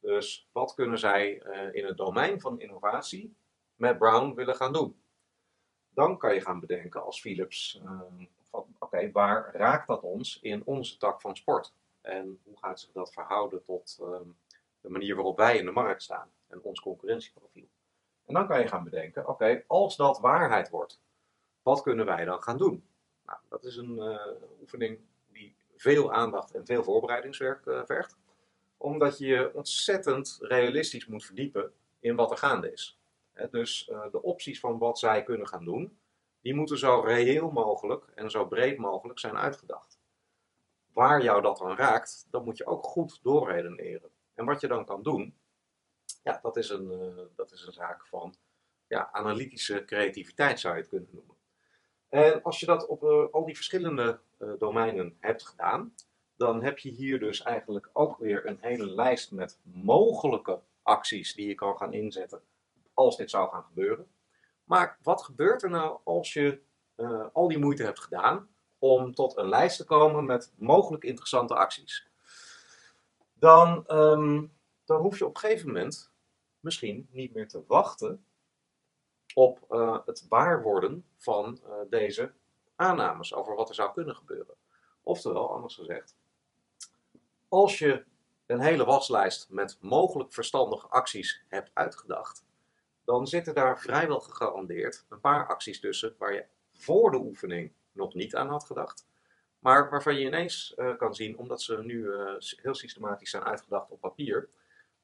Dus 0.00 0.48
wat 0.52 0.74
kunnen 0.74 0.98
zij 0.98 1.42
in 1.72 1.86
het 1.86 1.96
domein 1.96 2.40
van 2.40 2.60
innovatie 2.60 3.36
met 3.74 3.98
Brown 3.98 4.34
willen 4.34 4.56
gaan 4.56 4.72
doen? 4.72 5.00
Dan 5.98 6.18
kan 6.18 6.34
je 6.34 6.40
gaan 6.40 6.60
bedenken 6.60 7.02
als 7.02 7.20
Philips, 7.20 7.80
uh, 7.84 8.00
oké, 8.78 9.10
waar 9.10 9.50
raakt 9.56 9.86
dat 9.86 10.02
ons 10.02 10.38
in 10.42 10.62
onze 10.64 10.96
tak 10.96 11.20
van 11.20 11.36
sport? 11.36 11.72
En 12.00 12.40
hoe 12.44 12.56
gaat 12.58 12.80
zich 12.80 12.92
dat 12.92 13.12
verhouden 13.12 13.64
tot 13.64 13.98
uh, 14.02 14.20
de 14.80 14.88
manier 14.88 15.14
waarop 15.14 15.36
wij 15.36 15.56
in 15.56 15.64
de 15.64 15.70
markt 15.70 16.02
staan 16.02 16.30
en 16.48 16.62
ons 16.62 16.80
concurrentieprofiel? 16.80 17.68
En 18.24 18.34
dan 18.34 18.46
kan 18.46 18.60
je 18.60 18.68
gaan 18.68 18.84
bedenken, 18.84 19.28
oké, 19.28 19.64
als 19.66 19.96
dat 19.96 20.20
waarheid 20.20 20.70
wordt, 20.70 21.00
wat 21.62 21.82
kunnen 21.82 22.06
wij 22.06 22.24
dan 22.24 22.42
gaan 22.42 22.58
doen? 22.58 22.84
Nou, 23.26 23.38
dat 23.48 23.64
is 23.64 23.76
een 23.76 23.96
uh, 23.96 24.26
oefening 24.60 24.98
die 25.32 25.56
veel 25.76 26.12
aandacht 26.12 26.54
en 26.54 26.66
veel 26.66 26.82
voorbereidingswerk 26.82 27.66
uh, 27.66 27.80
vergt. 27.84 28.16
Omdat 28.76 29.18
je 29.18 29.26
je 29.26 29.54
ontzettend 29.54 30.38
realistisch 30.40 31.06
moet 31.06 31.24
verdiepen 31.24 31.72
in 32.00 32.16
wat 32.16 32.30
er 32.30 32.36
gaande 32.36 32.72
is. 32.72 32.97
Dus 33.50 33.88
uh, 33.88 34.10
de 34.10 34.22
opties 34.22 34.60
van 34.60 34.78
wat 34.78 34.98
zij 34.98 35.22
kunnen 35.22 35.46
gaan 35.46 35.64
doen, 35.64 35.98
die 36.40 36.54
moeten 36.54 36.78
zo 36.78 37.00
reëel 37.00 37.50
mogelijk 37.50 38.04
en 38.14 38.30
zo 38.30 38.46
breed 38.46 38.78
mogelijk 38.78 39.18
zijn 39.18 39.36
uitgedacht. 39.36 39.98
Waar 40.92 41.22
jou 41.22 41.42
dat 41.42 41.58
dan 41.58 41.76
raakt, 41.76 42.26
dat 42.30 42.44
moet 42.44 42.56
je 42.56 42.66
ook 42.66 42.84
goed 42.84 43.22
doorredeneren. 43.22 44.10
En 44.34 44.44
wat 44.44 44.60
je 44.60 44.68
dan 44.68 44.84
kan 44.84 45.02
doen, 45.02 45.38
ja, 46.22 46.38
dat 46.42 46.56
is 46.56 46.68
een, 46.68 46.90
uh, 46.90 47.24
dat 47.36 47.52
is 47.52 47.66
een 47.66 47.72
zaak 47.72 48.06
van 48.06 48.34
ja, 48.86 49.12
analytische 49.12 49.84
creativiteit, 49.84 50.60
zou 50.60 50.74
je 50.74 50.80
het 50.80 50.90
kunnen 50.90 51.10
noemen. 51.12 51.36
En 52.08 52.42
als 52.42 52.60
je 52.60 52.66
dat 52.66 52.86
op 52.86 53.02
uh, 53.02 53.24
al 53.30 53.44
die 53.44 53.54
verschillende 53.54 54.20
domeinen 54.58 55.16
hebt 55.20 55.46
gedaan, 55.46 55.94
dan 56.36 56.62
heb 56.62 56.78
je 56.78 56.90
hier 56.90 57.18
dus 57.18 57.42
eigenlijk 57.42 57.90
ook 57.92 58.18
weer 58.18 58.46
een 58.46 58.58
hele 58.60 58.86
lijst 58.86 59.32
met 59.32 59.58
mogelijke 59.62 60.60
acties 60.82 61.34
die 61.34 61.48
je 61.48 61.54
kan 61.54 61.76
gaan 61.76 61.92
inzetten 61.92 62.42
als 62.98 63.16
dit 63.16 63.30
zou 63.30 63.50
gaan 63.50 63.64
gebeuren. 63.64 64.06
Maar 64.64 64.98
wat 65.02 65.22
gebeurt 65.22 65.62
er 65.62 65.70
nou 65.70 65.98
als 66.04 66.32
je 66.32 66.60
uh, 66.96 67.26
al 67.32 67.48
die 67.48 67.58
moeite 67.58 67.82
hebt 67.82 68.00
gedaan 68.00 68.48
om 68.78 69.14
tot 69.14 69.36
een 69.36 69.48
lijst 69.48 69.76
te 69.76 69.84
komen 69.84 70.24
met 70.24 70.52
mogelijk 70.56 71.04
interessante 71.04 71.54
acties? 71.54 72.08
Dan, 73.32 73.84
um, 73.90 74.52
dan 74.84 75.00
hoef 75.00 75.18
je 75.18 75.26
op 75.26 75.34
een 75.34 75.40
gegeven 75.40 75.66
moment 75.66 76.12
misschien 76.60 77.08
niet 77.10 77.34
meer 77.34 77.48
te 77.48 77.64
wachten 77.66 78.24
op 79.34 79.64
uh, 79.70 79.98
het 80.04 80.26
waar 80.28 80.62
worden 80.62 81.04
van 81.16 81.60
uh, 81.66 81.72
deze 81.90 82.32
aannames 82.76 83.34
over 83.34 83.54
wat 83.54 83.68
er 83.68 83.74
zou 83.74 83.92
kunnen 83.92 84.16
gebeuren. 84.16 84.54
Oftewel, 85.02 85.54
anders 85.54 85.74
gezegd, 85.74 86.16
als 87.48 87.78
je 87.78 88.04
een 88.46 88.60
hele 88.60 88.84
waslijst 88.84 89.50
met 89.50 89.78
mogelijk 89.80 90.32
verstandige 90.32 90.86
acties 90.86 91.42
hebt 91.48 91.70
uitgedacht, 91.74 92.46
dan 93.08 93.26
zitten 93.26 93.54
daar 93.54 93.80
vrijwel 93.80 94.20
gegarandeerd 94.20 95.04
een 95.08 95.20
paar 95.20 95.46
acties 95.46 95.80
tussen 95.80 96.14
waar 96.18 96.34
je 96.34 96.44
voor 96.72 97.10
de 97.10 97.16
oefening 97.16 97.72
nog 97.92 98.14
niet 98.14 98.34
aan 98.34 98.48
had 98.48 98.64
gedacht, 98.64 99.06
maar 99.58 99.90
waarvan 99.90 100.14
je 100.14 100.26
ineens 100.26 100.74
uh, 100.76 100.96
kan 100.96 101.14
zien, 101.14 101.38
omdat 101.38 101.62
ze 101.62 101.82
nu 101.82 102.04
uh, 102.04 102.34
heel 102.38 102.74
systematisch 102.74 103.30
zijn 103.30 103.42
uitgedacht 103.42 103.90
op 103.90 104.00
papier, 104.00 104.48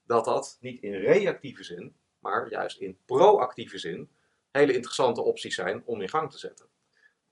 dat 0.07 0.25
dat 0.25 0.59
niet 0.61 0.83
in 0.83 0.93
reactieve 0.93 1.65
zin, 1.65 1.97
maar 2.19 2.51
juist 2.51 2.79
in 2.79 2.99
proactieve 3.05 3.79
zin 3.79 4.11
hele 4.51 4.75
interessante 4.75 5.23
opties 5.23 5.55
zijn 5.55 5.83
om 5.85 6.01
in 6.01 6.09
gang 6.09 6.31
te 6.31 6.39
zetten. 6.39 6.67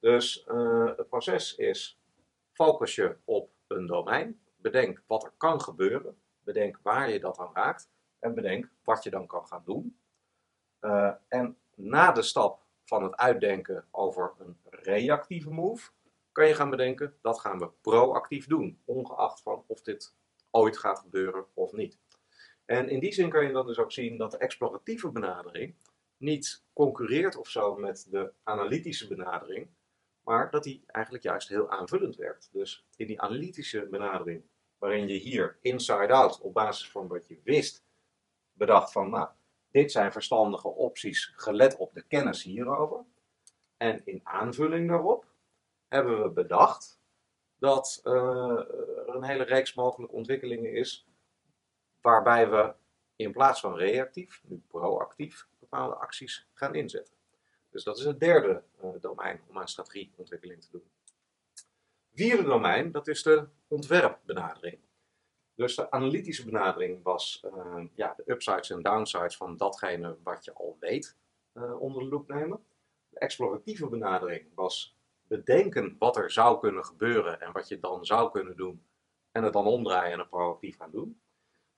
Dus 0.00 0.46
uh, 0.48 0.96
het 0.96 1.08
proces 1.08 1.56
is: 1.56 1.98
focus 2.52 2.94
je 2.94 3.16
op 3.24 3.50
een 3.66 3.86
domein, 3.86 4.40
bedenk 4.56 5.02
wat 5.06 5.24
er 5.24 5.32
kan 5.36 5.60
gebeuren, 5.60 6.16
bedenk 6.44 6.78
waar 6.82 7.10
je 7.10 7.20
dat 7.20 7.38
aan 7.38 7.50
raakt 7.54 7.90
en 8.18 8.34
bedenk 8.34 8.70
wat 8.84 9.02
je 9.02 9.10
dan 9.10 9.26
kan 9.26 9.46
gaan 9.46 9.62
doen. 9.64 9.96
Uh, 10.82 11.12
en 11.28 11.56
na 11.74 12.12
de 12.12 12.22
stap 12.22 12.62
van 12.84 13.02
het 13.02 13.16
uitdenken 13.16 13.84
over 13.90 14.32
een 14.38 14.56
reactieve 14.64 15.50
move, 15.50 15.90
kan 16.32 16.48
je 16.48 16.54
gaan 16.54 16.70
bedenken 16.70 17.14
dat 17.20 17.40
gaan 17.40 17.58
we 17.58 17.70
proactief 17.80 18.46
doen, 18.46 18.82
ongeacht 18.84 19.42
van 19.42 19.64
of 19.66 19.82
dit 19.82 20.14
ooit 20.50 20.78
gaat 20.78 20.98
gebeuren 20.98 21.44
of 21.54 21.72
niet. 21.72 21.98
En 22.64 22.88
in 22.88 23.00
die 23.00 23.12
zin 23.12 23.30
kan 23.30 23.46
je 23.46 23.52
dan 23.52 23.66
dus 23.66 23.78
ook 23.78 23.92
zien 23.92 24.16
dat 24.16 24.30
de 24.30 24.38
exploratieve 24.38 25.10
benadering 25.10 25.74
niet 26.16 26.64
concurreert 26.72 27.36
of 27.36 27.48
zo 27.48 27.76
met 27.76 28.06
de 28.10 28.32
analytische 28.42 29.08
benadering, 29.08 29.68
maar 30.22 30.50
dat 30.50 30.62
die 30.62 30.82
eigenlijk 30.86 31.24
juist 31.24 31.48
heel 31.48 31.70
aanvullend 31.70 32.16
werkt. 32.16 32.48
Dus 32.52 32.86
in 32.96 33.06
die 33.06 33.20
analytische 33.20 33.86
benadering, 33.86 34.42
waarin 34.78 35.08
je 35.08 35.14
hier 35.14 35.58
inside-out 35.60 36.40
op 36.40 36.54
basis 36.54 36.90
van 36.90 37.08
wat 37.08 37.26
je 37.26 37.40
wist, 37.44 37.84
bedacht 38.52 38.92
van, 38.92 39.10
nou, 39.10 39.28
dit 39.72 39.92
zijn 39.92 40.12
verstandige 40.12 40.68
opties 40.68 41.32
gelet 41.36 41.76
op 41.76 41.94
de 41.94 42.02
kennis 42.02 42.42
hierover. 42.42 43.04
En 43.76 44.02
in 44.04 44.20
aanvulling 44.22 44.88
daarop 44.88 45.26
hebben 45.88 46.22
we 46.22 46.30
bedacht 46.30 47.00
dat 47.58 48.00
uh, 48.04 48.12
er 48.12 49.14
een 49.14 49.24
hele 49.24 49.42
reeks 49.42 49.74
mogelijke 49.74 50.14
ontwikkelingen 50.14 50.72
is 50.72 51.06
waarbij 52.00 52.50
we 52.50 52.74
in 53.16 53.32
plaats 53.32 53.60
van 53.60 53.76
reactief, 53.76 54.42
nu 54.44 54.62
proactief, 54.68 55.48
bepaalde 55.58 55.94
acties 55.94 56.48
gaan 56.52 56.74
inzetten. 56.74 57.14
Dus 57.70 57.84
dat 57.84 57.98
is 57.98 58.04
het 58.04 58.20
derde 58.20 58.62
uh, 58.84 58.90
domein 59.00 59.40
om 59.48 59.58
aan 59.58 59.68
strategieontwikkeling 59.68 60.60
te 60.60 60.70
doen. 60.70 60.90
Vierde 62.14 62.42
domein, 62.42 62.92
dat 62.92 63.08
is 63.08 63.22
de 63.22 63.46
ontwerpbenadering. 63.68 64.78
Dus 65.62 65.74
de 65.74 65.90
analytische 65.90 66.44
benadering 66.44 67.02
was 67.02 67.44
uh, 67.44 67.84
ja, 67.94 68.14
de 68.16 68.22
upsides 68.26 68.70
en 68.70 68.82
downsides 68.82 69.36
van 69.36 69.56
datgene 69.56 70.16
wat 70.22 70.44
je 70.44 70.52
al 70.52 70.76
weet 70.80 71.16
uh, 71.54 71.80
onder 71.80 72.02
de 72.02 72.08
loep 72.08 72.28
nemen. 72.28 72.64
De 73.08 73.18
exploratieve 73.18 73.88
benadering 73.88 74.46
was 74.54 74.96
bedenken 75.26 75.96
wat 75.98 76.16
er 76.16 76.30
zou 76.30 76.60
kunnen 76.60 76.84
gebeuren 76.84 77.40
en 77.40 77.52
wat 77.52 77.68
je 77.68 77.80
dan 77.80 78.04
zou 78.04 78.30
kunnen 78.30 78.56
doen 78.56 78.84
en 79.32 79.42
het 79.42 79.52
dan 79.52 79.66
omdraaien 79.66 80.12
en 80.12 80.18
het 80.18 80.28
proactief 80.28 80.76
gaan 80.76 80.90
doen. 80.90 81.20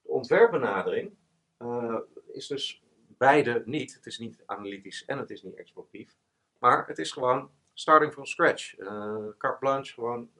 De 0.03 0.09
ontwerpbenadering 0.09 1.17
uh, 1.59 1.99
is 2.33 2.47
dus 2.47 2.83
beide 3.07 3.63
niet. 3.65 3.95
Het 3.95 4.07
is 4.07 4.19
niet 4.19 4.43
analytisch 4.47 5.05
en 5.05 5.19
het 5.19 5.31
is 5.31 5.43
niet 5.43 5.55
exploratief. 5.55 6.17
Maar 6.59 6.87
het 6.87 6.99
is 6.99 7.13
gewoon 7.13 7.51
starting 7.73 8.13
from 8.13 8.27
scratch. 8.27 8.79
Uh, 8.79 9.27
carte 9.39 9.59
blanche, 9.59 9.93
gewoon 9.93 10.31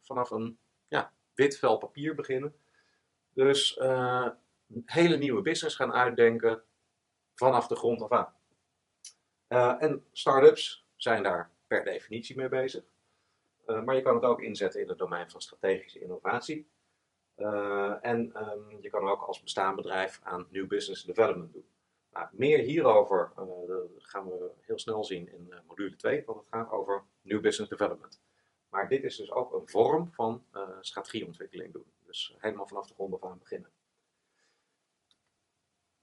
vanaf 0.00 0.30
een 0.30 0.58
ja, 0.88 1.12
wit 1.34 1.58
vel 1.58 1.78
papier 1.78 2.14
beginnen. 2.14 2.54
Dus 3.34 3.80
een 3.80 4.82
hele 4.84 5.16
nieuwe 5.16 5.42
business 5.42 5.76
gaan 5.76 5.92
uitdenken 5.92 6.62
vanaf 7.34 7.66
de 7.66 7.76
grond 7.76 8.02
af 8.02 8.10
aan. 8.10 8.34
en 9.80 10.04
start-ups 10.12 10.86
zijn 10.96 11.22
daar 11.22 11.50
per 11.66 11.84
definitie 11.84 12.36
mee 12.36 12.48
bezig. 12.48 12.84
maar 13.66 13.94
je 13.94 14.02
kan 14.02 14.14
het 14.14 14.24
ook 14.24 14.40
inzetten 14.40 14.80
in 14.80 14.88
het 14.88 14.98
domein 14.98 15.30
van 15.30 15.40
strategische 15.40 16.00
innovatie. 16.00 16.68
en 18.00 18.32
um, 18.36 18.80
je 18.80 18.90
kan 18.90 19.08
ook 19.08 19.22
als 19.22 19.42
bestaand 19.42 19.76
bedrijf 19.76 20.20
aan 20.22 20.46
new 20.50 20.66
business 20.66 21.04
development 21.04 21.52
doen. 21.52 21.68
Nou, 22.12 22.28
meer 22.32 22.58
hierover 22.58 23.32
gaan 23.96 24.28
we 24.28 24.50
heel 24.60 24.78
snel 24.78 25.04
zien 25.04 25.32
in 25.32 25.54
module 25.66 25.96
2, 25.96 26.22
want 26.26 26.38
het 26.38 26.48
gaat 26.48 26.70
over 26.70 27.04
New 27.20 27.40
Business 27.40 27.70
Development. 27.70 28.22
Maar 28.68 28.88
dit 28.88 29.04
is 29.04 29.16
dus 29.16 29.32
ook 29.32 29.52
een 29.52 29.68
vorm 29.68 30.10
van 30.12 30.44
strategieontwikkeling 30.80 31.72
doen. 31.72 31.93
Dus 32.14 32.34
helemaal 32.38 32.66
vanaf 32.66 32.86
de 32.86 32.94
grond 32.94 33.14
af 33.14 33.30
aan 33.30 33.38
beginnen. 33.38 33.70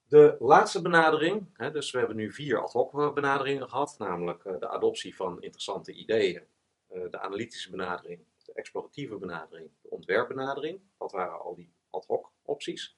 De 0.04 0.36
laatste 0.40 0.82
benadering, 0.82 1.50
hè, 1.54 1.72
dus 1.72 1.92
we 1.92 1.98
hebben 1.98 2.16
nu 2.16 2.34
vier 2.34 2.62
ad 2.62 2.72
hoc 2.72 3.14
benaderingen 3.14 3.70
gehad, 3.70 3.96
namelijk 3.98 4.44
de 4.44 4.70
adoptie 4.70 5.16
van 5.16 5.42
interessante 5.42 5.94
ideeën, 5.94 6.44
de 6.88 7.20
analytische 7.20 7.70
benadering, 7.70 8.26
de 8.46 8.54
exploratieve 8.54 9.18
benadering, 9.18 9.70
de 9.82 9.90
ontwerpbenadering. 9.90 10.82
Dat 10.98 11.12
waren 11.12 11.40
al 11.40 11.56
die 11.56 11.74
ad 11.90 12.06
hoc 12.06 12.32
opties. 12.42 12.98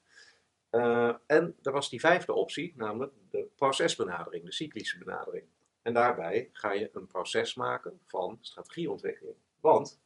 Uh, 0.70 1.14
en 1.26 1.56
er 1.62 1.72
was 1.72 1.88
die 1.88 2.00
vijfde 2.00 2.32
optie, 2.32 2.72
namelijk 2.76 3.12
de 3.30 3.48
procesbenadering, 3.56 4.44
de 4.44 4.52
cyclische 4.52 4.98
benadering. 4.98 5.46
En 5.82 5.94
daarbij 5.94 6.50
ga 6.52 6.72
je 6.72 6.90
een 6.92 7.06
proces 7.06 7.54
maken 7.54 8.00
van 8.04 8.38
strategieontwikkeling. 8.40 9.36
Want 9.60 10.02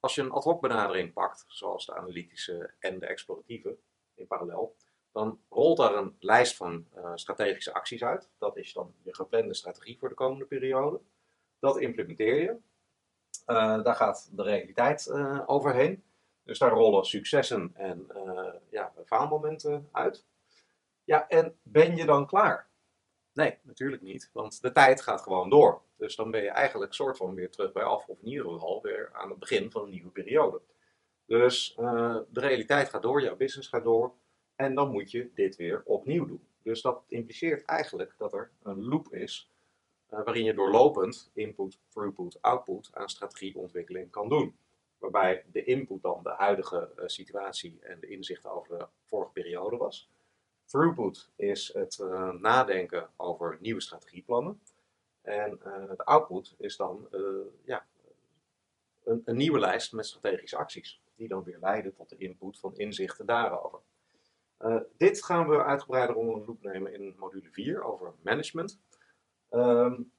als 0.00 0.14
je 0.14 0.22
een 0.22 0.30
ad 0.30 0.44
hoc 0.44 0.60
benadering 0.60 1.12
pakt, 1.12 1.44
zoals 1.46 1.86
de 1.86 1.94
analytische 1.94 2.74
en 2.78 2.98
de 2.98 3.06
exploratieve 3.06 3.78
in 4.14 4.26
parallel, 4.26 4.76
dan 5.12 5.40
rolt 5.48 5.76
daar 5.76 5.94
een 5.94 6.16
lijst 6.20 6.56
van 6.56 6.86
uh, 6.96 7.12
strategische 7.14 7.74
acties 7.74 8.04
uit. 8.04 8.30
Dat 8.38 8.56
is 8.56 8.72
dan 8.72 8.94
je 9.02 9.14
geplande 9.14 9.54
strategie 9.54 9.98
voor 9.98 10.08
de 10.08 10.14
komende 10.14 10.44
periode. 10.44 11.00
Dat 11.58 11.78
implementeer 11.78 12.40
je. 12.40 12.56
Uh, 13.46 13.82
daar 13.82 13.94
gaat 13.94 14.28
de 14.32 14.42
realiteit 14.42 15.10
overheen. 15.46 16.02
Dus 16.42 16.58
daar 16.58 16.70
rollen 16.70 17.04
successen 17.04 17.70
en 17.74 18.06
ja, 18.70 18.92
faalmomenten 19.04 19.88
uit. 19.92 20.26
Ja, 21.04 21.28
en 21.28 21.58
ben 21.62 21.96
je 21.96 22.04
dan 22.04 22.26
klaar? 22.26 22.68
Nee, 23.32 23.58
natuurlijk 23.62 24.02
niet, 24.02 24.30
want 24.32 24.62
de 24.62 24.72
tijd 24.72 25.00
gaat 25.00 25.20
gewoon 25.22 25.50
door. 25.50 25.82
Dus 25.98 26.16
dan 26.16 26.30
ben 26.30 26.42
je 26.42 26.50
eigenlijk 26.50 26.94
soort 26.94 27.16
van 27.16 27.34
weer 27.34 27.50
terug 27.50 27.72
bij 27.72 27.82
af, 27.82 28.06
of 28.06 28.18
in 28.20 28.28
ieder 28.28 28.80
weer 28.82 29.10
aan 29.12 29.30
het 29.30 29.38
begin 29.38 29.70
van 29.70 29.82
een 29.82 29.90
nieuwe 29.90 30.10
periode. 30.10 30.60
Dus 31.26 31.76
uh, 31.80 32.18
de 32.30 32.40
realiteit 32.40 32.88
gaat 32.88 33.02
door, 33.02 33.22
jouw 33.22 33.36
business 33.36 33.68
gaat 33.68 33.84
door, 33.84 34.12
en 34.56 34.74
dan 34.74 34.90
moet 34.90 35.10
je 35.10 35.30
dit 35.34 35.56
weer 35.56 35.82
opnieuw 35.84 36.26
doen. 36.26 36.46
Dus 36.62 36.82
dat 36.82 37.04
impliceert 37.08 37.64
eigenlijk 37.64 38.14
dat 38.18 38.32
er 38.32 38.50
een 38.62 38.84
loop 38.84 39.12
is 39.12 39.50
uh, 40.10 40.24
waarin 40.24 40.44
je 40.44 40.54
doorlopend 40.54 41.30
input, 41.34 41.78
throughput, 41.88 42.42
output 42.42 42.90
aan 42.92 43.08
strategieontwikkeling 43.08 44.10
kan 44.10 44.28
doen 44.28 44.56
waarbij 44.98 45.44
de 45.52 45.64
input 45.64 46.02
dan 46.02 46.22
de 46.22 46.34
huidige 46.36 46.90
uh, 46.96 47.02
situatie 47.06 47.78
en 47.80 48.00
de 48.00 48.06
inzichten 48.06 48.50
over 48.50 48.78
de 48.78 48.86
vorige 49.04 49.32
periode 49.32 49.76
was. 49.76 50.10
Throughput 50.64 51.30
is 51.36 51.72
het 51.74 51.98
nadenken 52.40 53.10
over 53.16 53.58
nieuwe 53.60 53.80
strategieplannen. 53.80 54.60
En 55.28 55.60
uh, 55.66 55.88
de 55.96 56.04
output 56.04 56.54
is 56.58 56.76
dan 56.76 57.08
ja, 57.64 57.86
een, 59.04 59.22
een 59.24 59.36
nieuwe 59.36 59.58
lijst 59.58 59.92
met 59.92 60.06
strategische 60.06 60.56
acties, 60.56 61.00
die 61.16 61.28
dan 61.28 61.42
weer 61.42 61.58
leiden 61.60 61.94
tot 61.94 62.08
de 62.08 62.16
input 62.16 62.58
van 62.58 62.76
inzichten 62.76 63.26
daarover. 63.26 63.78
Uh, 64.60 64.80
dit 64.96 65.24
gaan 65.24 65.48
we 65.48 65.64
uitgebreider 65.64 66.16
onder 66.16 66.40
de 66.40 66.46
loep 66.46 66.62
nemen 66.62 66.92
in 66.92 67.14
module 67.18 67.50
4 67.50 67.82
over 67.82 68.14
management. 68.22 68.80
Um, 69.50 70.12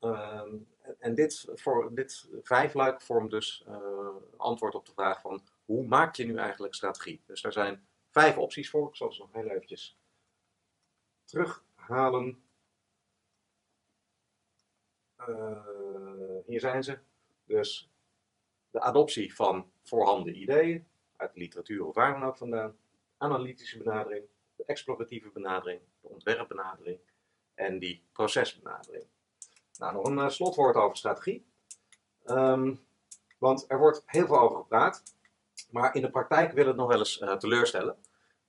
um, 0.00 0.68
en 0.98 1.14
dit, 1.14 1.48
voor, 1.54 1.94
dit 1.94 2.28
vijfluik 2.42 3.02
vormt 3.02 3.30
dus 3.30 3.66
antwoord 4.36 4.74
op 4.74 4.86
de 4.86 4.92
vraag 4.92 5.20
van 5.20 5.42
hoe 5.64 5.86
maak 5.86 6.14
je 6.14 6.26
nu 6.26 6.36
eigenlijk 6.36 6.74
strategie? 6.74 7.22
Dus 7.26 7.42
daar 7.42 7.52
zijn 7.52 7.86
vijf 8.10 8.38
opties 8.38 8.70
voor. 8.70 8.88
Ik 8.88 8.96
zal 8.96 9.12
ze 9.12 9.20
nog 9.20 9.32
heel 9.32 9.48
eventjes 9.48 9.98
terughalen. 11.24 12.47
Uh, 15.28 15.58
hier 16.46 16.60
zijn 16.60 16.84
ze. 16.84 16.98
Dus 17.44 17.90
de 18.70 18.80
adoptie 18.80 19.34
van 19.34 19.70
voorhanden 19.82 20.40
ideeën, 20.40 20.86
uit 21.16 21.32
de 21.32 21.38
literatuur 21.38 21.86
of 21.86 21.94
waar 21.94 22.12
dan 22.12 22.28
ook 22.28 22.36
vandaan. 22.36 22.76
Analytische 23.16 23.78
benadering, 23.78 24.24
de 24.56 24.64
exploratieve 24.64 25.28
benadering, 25.28 25.80
de 26.00 26.08
ontwerpbenadering 26.08 26.98
en 27.54 27.78
die 27.78 28.02
procesbenadering. 28.12 29.04
Nou, 29.78 29.92
nog 29.92 30.06
een 30.06 30.18
uh, 30.18 30.28
slotwoord 30.28 30.76
over 30.76 30.96
strategie. 30.96 31.46
Um, 32.26 32.86
want 33.38 33.64
er 33.68 33.78
wordt 33.78 34.02
heel 34.06 34.26
veel 34.26 34.38
over 34.38 34.56
gepraat, 34.56 35.02
maar 35.70 35.94
in 35.94 36.02
de 36.02 36.10
praktijk 36.10 36.52
wil 36.52 36.66
het 36.66 36.76
nog 36.76 36.88
wel 36.88 36.98
eens 36.98 37.20
uh, 37.20 37.36
teleurstellen. 37.36 37.96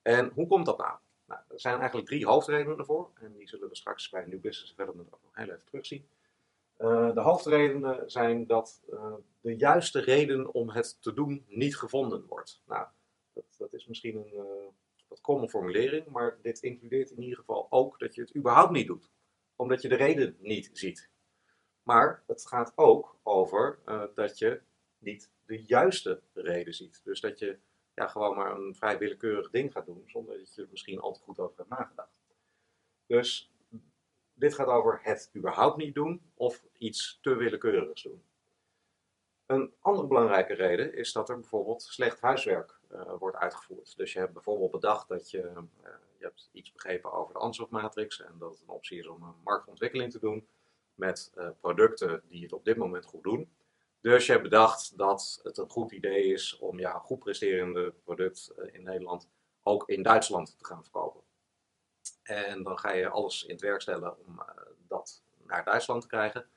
En 0.01 0.32
hoe 0.34 0.47
komt 0.47 0.65
dat 0.65 0.77
nou? 0.77 0.97
nou? 1.25 1.41
Er 1.49 1.60
zijn 1.60 1.77
eigenlijk 1.79 2.08
drie 2.08 2.25
hoofdredenen 2.25 2.77
ervoor, 2.77 3.10
en 3.13 3.34
die 3.34 3.47
zullen 3.47 3.69
we 3.69 3.75
straks 3.75 4.10
bij 4.10 4.25
New 4.25 4.41
Business 4.41 4.75
Development 4.75 5.13
ook 5.13 5.23
nog 5.23 5.36
heel 5.36 5.53
even 5.53 5.65
terugzien. 5.65 6.08
Uh, 6.80 7.13
de 7.13 7.22
hoofdredenen 7.22 8.12
zijn 8.12 8.48
dat 8.48 8.82
uh, 8.89 9.13
de 9.42 9.56
juiste 9.56 10.00
reden 10.00 10.54
om 10.54 10.70
het 10.70 11.02
te 11.02 11.13
doen 11.13 11.46
niet 11.48 11.78
gevonden 11.78 12.26
wordt. 12.26 12.62
Nou, 12.65 12.88
dat, 13.34 13.46
dat 13.58 13.74
is 13.74 13.88
misschien 13.88 14.15
een 14.15 14.34
uh, 14.34 14.44
wat 15.08 15.22
kromme 15.22 15.50
formulering, 15.50 16.08
maar 16.08 16.38
dit 16.42 16.60
includeert 16.60 17.12
in 17.12 17.22
ieder 17.22 17.38
geval 17.38 17.68
ook 17.70 18.00
dat 18.00 18.15
je 18.15 18.22
het 18.22 18.36
überhaupt 18.36 18.72
niet 18.72 18.88
doet, 18.88 19.12
omdat 19.56 19.82
je 19.82 19.89
de 19.89 19.96
reden 19.96 20.38
niet 20.39 20.70
ziet. 20.74 21.10
Maar 21.84 22.24
het 22.28 22.48
gaat 22.48 22.72
ook 22.76 23.20
over 23.24 23.80
dat 24.15 24.38
je 24.38 24.62
niet 24.98 25.32
de 25.46 25.63
juiste 25.63 26.22
reden 26.34 26.74
ziet. 26.74 27.02
Dus 27.04 27.22
dat 27.22 27.39
je 27.39 27.58
ja, 27.94 28.08
gewoon 28.08 28.36
maar 28.36 28.56
een 28.56 28.76
vrij 28.76 28.98
willekeurig 28.98 29.50
ding 29.50 29.72
gaat 29.72 29.86
doen, 29.86 30.04
zonder 30.06 30.38
dat 30.38 30.56
je 30.56 30.62
er 30.62 30.68
misschien 30.72 31.00
al 31.00 31.13
te 31.13 31.20
goed 31.20 31.39
over 31.39 31.58
hebt 31.58 31.70
nagedacht. 31.70 32.12
Dus 33.06 33.52
dit 34.39 34.54
gaat 34.54 34.67
over 34.67 34.99
het 35.04 35.30
überhaupt 35.36 35.78
niet 35.78 35.95
doen 35.95 36.21
of 36.34 36.63
iets 36.78 37.19
te 37.21 37.36
willekeurigs 37.36 38.04
doen. 38.04 38.23
Een 39.45 39.73
andere 39.80 40.08
belangrijke 40.08 40.54
reden 40.54 40.93
is 40.95 41.12
dat 41.12 41.30
er 41.30 41.39
bijvoorbeeld 41.39 41.82
slecht 41.82 42.21
huiswerk 42.21 42.80
uh, 42.91 43.13
wordt 43.19 43.38
uitgevoerd. 43.38 43.97
Dus 43.97 44.13
je 44.13 44.19
hebt 44.19 44.34
bijvoorbeeld 44.34 44.71
bedacht 44.71 45.08
dat 45.08 45.32
je, 45.32 45.38
uh, 45.38 45.62
je 46.17 46.23
hebt 46.23 46.49
iets 46.52 46.71
begrepen 46.71 47.12
over 47.12 47.34
de 47.34 47.39
Ansoff-matrix 47.39 48.21
en 48.21 48.36
dat 48.39 48.52
het 48.52 48.62
een 48.62 48.73
optie 48.73 48.99
is 48.99 49.08
om 49.08 49.23
een 49.23 49.34
marktontwikkeling 49.43 50.12
te 50.12 50.19
doen 50.19 50.47
met 50.93 51.32
uh, 51.36 51.49
producten 51.60 52.21
die 52.28 52.43
het 52.43 52.54
op 52.54 52.65
dit 52.65 52.78
moment 52.78 53.06
goed 53.06 53.23
doen. 53.23 53.49
Dus 54.02 54.25
je 54.25 54.32
hebt 54.32 54.43
bedacht 54.43 54.97
dat 54.97 55.39
het 55.43 55.58
een 55.58 55.69
goed 55.69 55.91
idee 55.91 56.23
is 56.23 56.58
om 56.58 56.80
jouw 56.80 56.99
goed 56.99 57.19
presterende 57.19 57.93
product 58.04 58.54
in 58.71 58.84
Nederland 58.84 59.30
ook 59.63 59.89
in 59.89 60.04
Duitsland 60.04 60.56
te 60.58 60.65
gaan 60.65 60.84
verkopen. 60.84 61.21
En 62.30 62.63
dan 62.63 62.80
ga 62.80 62.92
je 62.92 63.10
alles 63.10 63.44
in 63.44 63.52
het 63.52 63.62
werk 63.62 63.82
stellen 63.82 64.18
om 64.26 64.34
uh, 64.34 64.46
dat 64.88 65.24
naar 65.44 65.63
Duitsland 65.63 66.02
te 66.02 66.08
krijgen. 66.08 66.50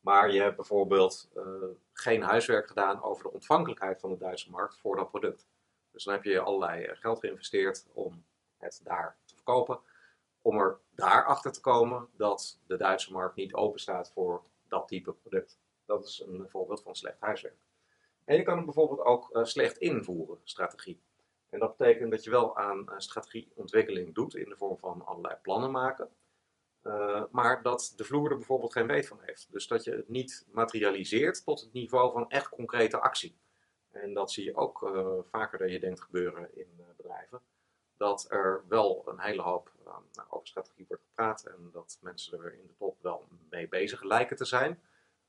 Maar 0.00 0.30
je 0.30 0.40
hebt 0.40 0.56
bijvoorbeeld 0.56 1.30
uh, 1.36 1.44
geen 1.92 2.22
huiswerk 2.22 2.66
gedaan 2.66 3.02
over 3.02 3.22
de 3.22 3.32
ontvankelijkheid 3.32 4.00
van 4.00 4.10
de 4.10 4.16
Duitse 4.16 4.50
markt 4.50 4.78
voor 4.78 4.96
dat 4.96 5.10
product. 5.10 5.46
Dus 5.90 6.04
dan 6.04 6.14
heb 6.14 6.24
je 6.24 6.40
allerlei 6.40 6.84
eh, 6.84 6.96
geld 6.96 7.18
geïnvesteerd 7.18 7.86
om 7.92 8.24
het 8.56 8.80
daar 8.84 9.16
te 9.24 9.34
verkopen. 9.34 9.80
Om 10.42 10.58
er 10.58 10.78
daarachter 10.94 11.52
te 11.52 11.60
komen 11.60 12.08
dat 12.16 12.58
de 12.66 12.76
Duitse 12.76 13.12
markt 13.12 13.36
niet 13.36 13.54
open 13.54 13.80
staat 13.80 14.12
voor 14.12 14.42
dat 14.68 14.88
type 14.88 15.12
product. 15.12 15.58
Dat 15.84 16.04
is 16.04 16.22
een 16.26 16.48
voorbeeld 16.48 16.82
van 16.82 16.96
slecht 16.96 17.20
huiswerk. 17.20 17.60
En 18.24 18.36
je 18.36 18.42
kan 18.42 18.56
het 18.56 18.64
bijvoorbeeld 18.64 19.00
ook 19.00 19.38
slecht 19.42 19.76
invoeren, 19.76 20.40
strategie. 20.44 21.00
En 21.52 21.58
dat 21.58 21.76
betekent 21.76 22.10
dat 22.10 22.24
je 22.24 22.30
wel 22.30 22.56
aan 22.56 22.84
strategieontwikkeling 22.96 24.14
doet 24.14 24.34
in 24.34 24.48
de 24.48 24.56
vorm 24.56 24.78
van 24.78 25.04
allerlei 25.04 25.36
plannen 25.42 25.70
maken. 25.70 26.10
Uh, 26.82 27.24
maar 27.30 27.62
dat 27.62 27.92
de 27.96 28.04
vloer 28.04 28.30
er 28.30 28.36
bijvoorbeeld 28.36 28.72
geen 28.72 28.86
weet 28.86 29.08
van 29.08 29.18
heeft. 29.20 29.52
Dus 29.52 29.66
dat 29.66 29.84
je 29.84 29.90
het 29.90 30.08
niet 30.08 30.46
materialiseert 30.50 31.44
tot 31.44 31.60
het 31.60 31.72
niveau 31.72 32.12
van 32.12 32.28
echt 32.28 32.48
concrete 32.48 33.00
actie. 33.00 33.38
En 33.90 34.14
dat 34.14 34.30
zie 34.32 34.44
je 34.44 34.56
ook 34.56 34.82
uh, 34.82 35.18
vaker 35.30 35.58
dan 35.58 35.70
je 35.70 35.80
denkt 35.80 36.00
gebeuren 36.00 36.56
in 36.56 36.84
bedrijven. 36.96 37.40
Dat 37.96 38.26
er 38.30 38.64
wel 38.68 39.02
een 39.06 39.20
hele 39.20 39.42
hoop 39.42 39.72
nou, 39.84 40.28
over 40.28 40.46
strategie 40.46 40.84
wordt 40.88 41.02
gepraat 41.02 41.44
en 41.44 41.70
dat 41.72 41.98
mensen 42.00 42.42
er 42.42 42.54
in 42.54 42.66
de 42.66 42.76
top 42.76 43.02
wel 43.02 43.28
mee 43.50 43.68
bezig 43.68 44.02
lijken 44.02 44.36
te 44.36 44.44
zijn. 44.44 44.82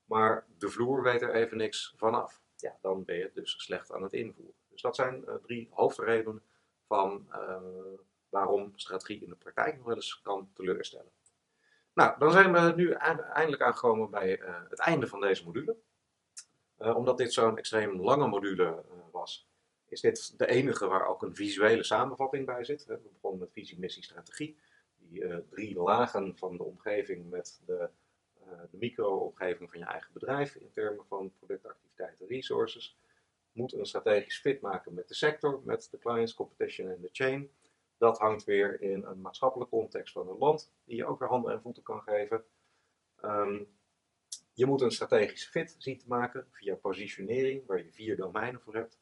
Maar 0.05 0.45
de 0.57 0.69
vloer 0.69 1.03
weet 1.03 1.21
er 1.21 1.33
even 1.33 1.57
niks 1.57 1.93
vanaf. 1.97 2.41
Ja, 2.55 2.77
dan 2.81 3.03
ben 3.03 3.17
je 3.17 3.31
dus 3.33 3.63
slecht 3.63 3.91
aan 3.91 4.03
het 4.03 4.13
invoeren. 4.13 4.62
Dus 4.73 4.81
dat 4.81 4.95
zijn 4.95 5.23
uh, 5.27 5.33
drie 5.35 5.67
hoofdredenen 5.71 6.41
van 6.87 7.27
uh, 7.31 7.57
waarom 8.29 8.71
strategie 8.75 9.23
in 9.23 9.29
de 9.29 9.35
praktijk 9.35 9.75
nog 9.75 9.85
wel 9.85 9.95
eens 9.95 10.21
kan 10.21 10.49
teleurstellen. 10.53 11.11
Nou, 11.93 12.19
dan 12.19 12.31
zijn 12.31 12.53
we 12.53 12.73
nu 12.75 12.91
eindelijk 12.91 13.61
aangekomen 13.61 14.09
bij 14.09 14.39
uh, 14.39 14.55
het 14.69 14.79
einde 14.79 15.07
van 15.07 15.21
deze 15.21 15.43
module. 15.43 15.77
omdat 16.77 17.17
dit 17.17 17.33
zo'n 17.33 17.57
extreem 17.57 18.01
lange 18.01 18.27
module 18.27 18.83
was, 19.11 19.49
is 19.87 20.01
dit 20.01 20.37
de 20.37 20.47
enige 20.47 20.87
waar 20.87 21.07
ook 21.07 21.21
een 21.21 21.35
visuele 21.35 21.83
samenvatting 21.83 22.45
bij 22.45 22.63
zit. 22.63 22.85
We 22.85 22.99
begonnen 23.13 23.39
met 23.39 23.51
visie, 23.51 23.79
missie, 23.79 24.03
strategie. 24.03 24.57
Die 24.95 25.47
drie 25.49 25.75
lagen 25.79 26.37
van 26.37 26.57
de 26.57 26.63
omgeving 26.63 27.29
met 27.29 27.61
de, 27.65 27.89
de 28.71 28.77
micro-omgeving 28.77 29.69
van 29.69 29.79
je 29.79 29.85
eigen 29.85 30.13
bedrijf 30.13 30.55
in 30.55 30.71
termen 30.71 31.05
van 31.05 31.33
productactiviteiten, 31.39 32.27
resources 32.27 32.97
moet 33.53 33.73
een 33.73 33.85
strategisch 33.85 34.39
fit 34.39 34.61
maken 34.61 34.93
met 34.93 35.07
de 35.07 35.13
sector, 35.13 35.61
met 35.63 35.87
de 35.91 35.97
clients, 35.97 36.33
competition 36.33 36.89
en 36.89 37.01
de 37.01 37.09
chain. 37.11 37.51
Dat 37.97 38.17
hangt 38.17 38.43
weer 38.43 38.81
in 38.81 39.03
een 39.03 39.21
maatschappelijke 39.21 39.75
context 39.75 40.13
van 40.13 40.29
een 40.29 40.37
land, 40.37 40.71
die 40.83 40.95
je 40.95 41.05
ook 41.05 41.19
weer 41.19 41.29
handen 41.29 41.51
en 41.51 41.61
voeten 41.61 41.83
kan 41.83 42.01
geven. 42.01 42.43
Um, 43.21 43.67
je 44.53 44.65
moet 44.65 44.81
een 44.81 44.91
strategisch 44.91 45.45
fit 45.45 45.75
zien 45.77 45.97
te 45.97 46.07
maken 46.07 46.47
via 46.51 46.75
positionering, 46.75 47.65
waar 47.65 47.77
je 47.77 47.91
vier 47.91 48.15
domeinen 48.15 48.61
voor 48.61 48.75
hebt. 48.75 48.99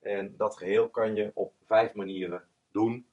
En 0.00 0.36
dat 0.36 0.56
geheel 0.56 0.90
kan 0.90 1.14
je 1.14 1.30
op 1.34 1.54
vijf 1.64 1.94
manieren 1.94 2.48
doen. 2.70 3.06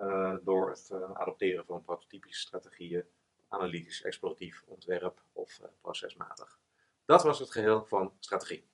Uh, 0.00 0.36
door 0.42 0.70
het 0.70 0.90
uh, 0.92 1.10
adopteren 1.12 1.64
van 1.64 1.82
prototypische 1.82 2.40
strategieën, 2.40 3.04
analytisch, 3.48 4.02
exploratief, 4.02 4.62
ontwerp 4.66 5.22
of 5.32 5.58
uh, 5.58 5.66
procesmatig. 5.80 6.58
Dat 7.04 7.22
was 7.22 7.38
het 7.38 7.50
geheel 7.50 7.84
van 7.84 8.12
strategie. 8.18 8.64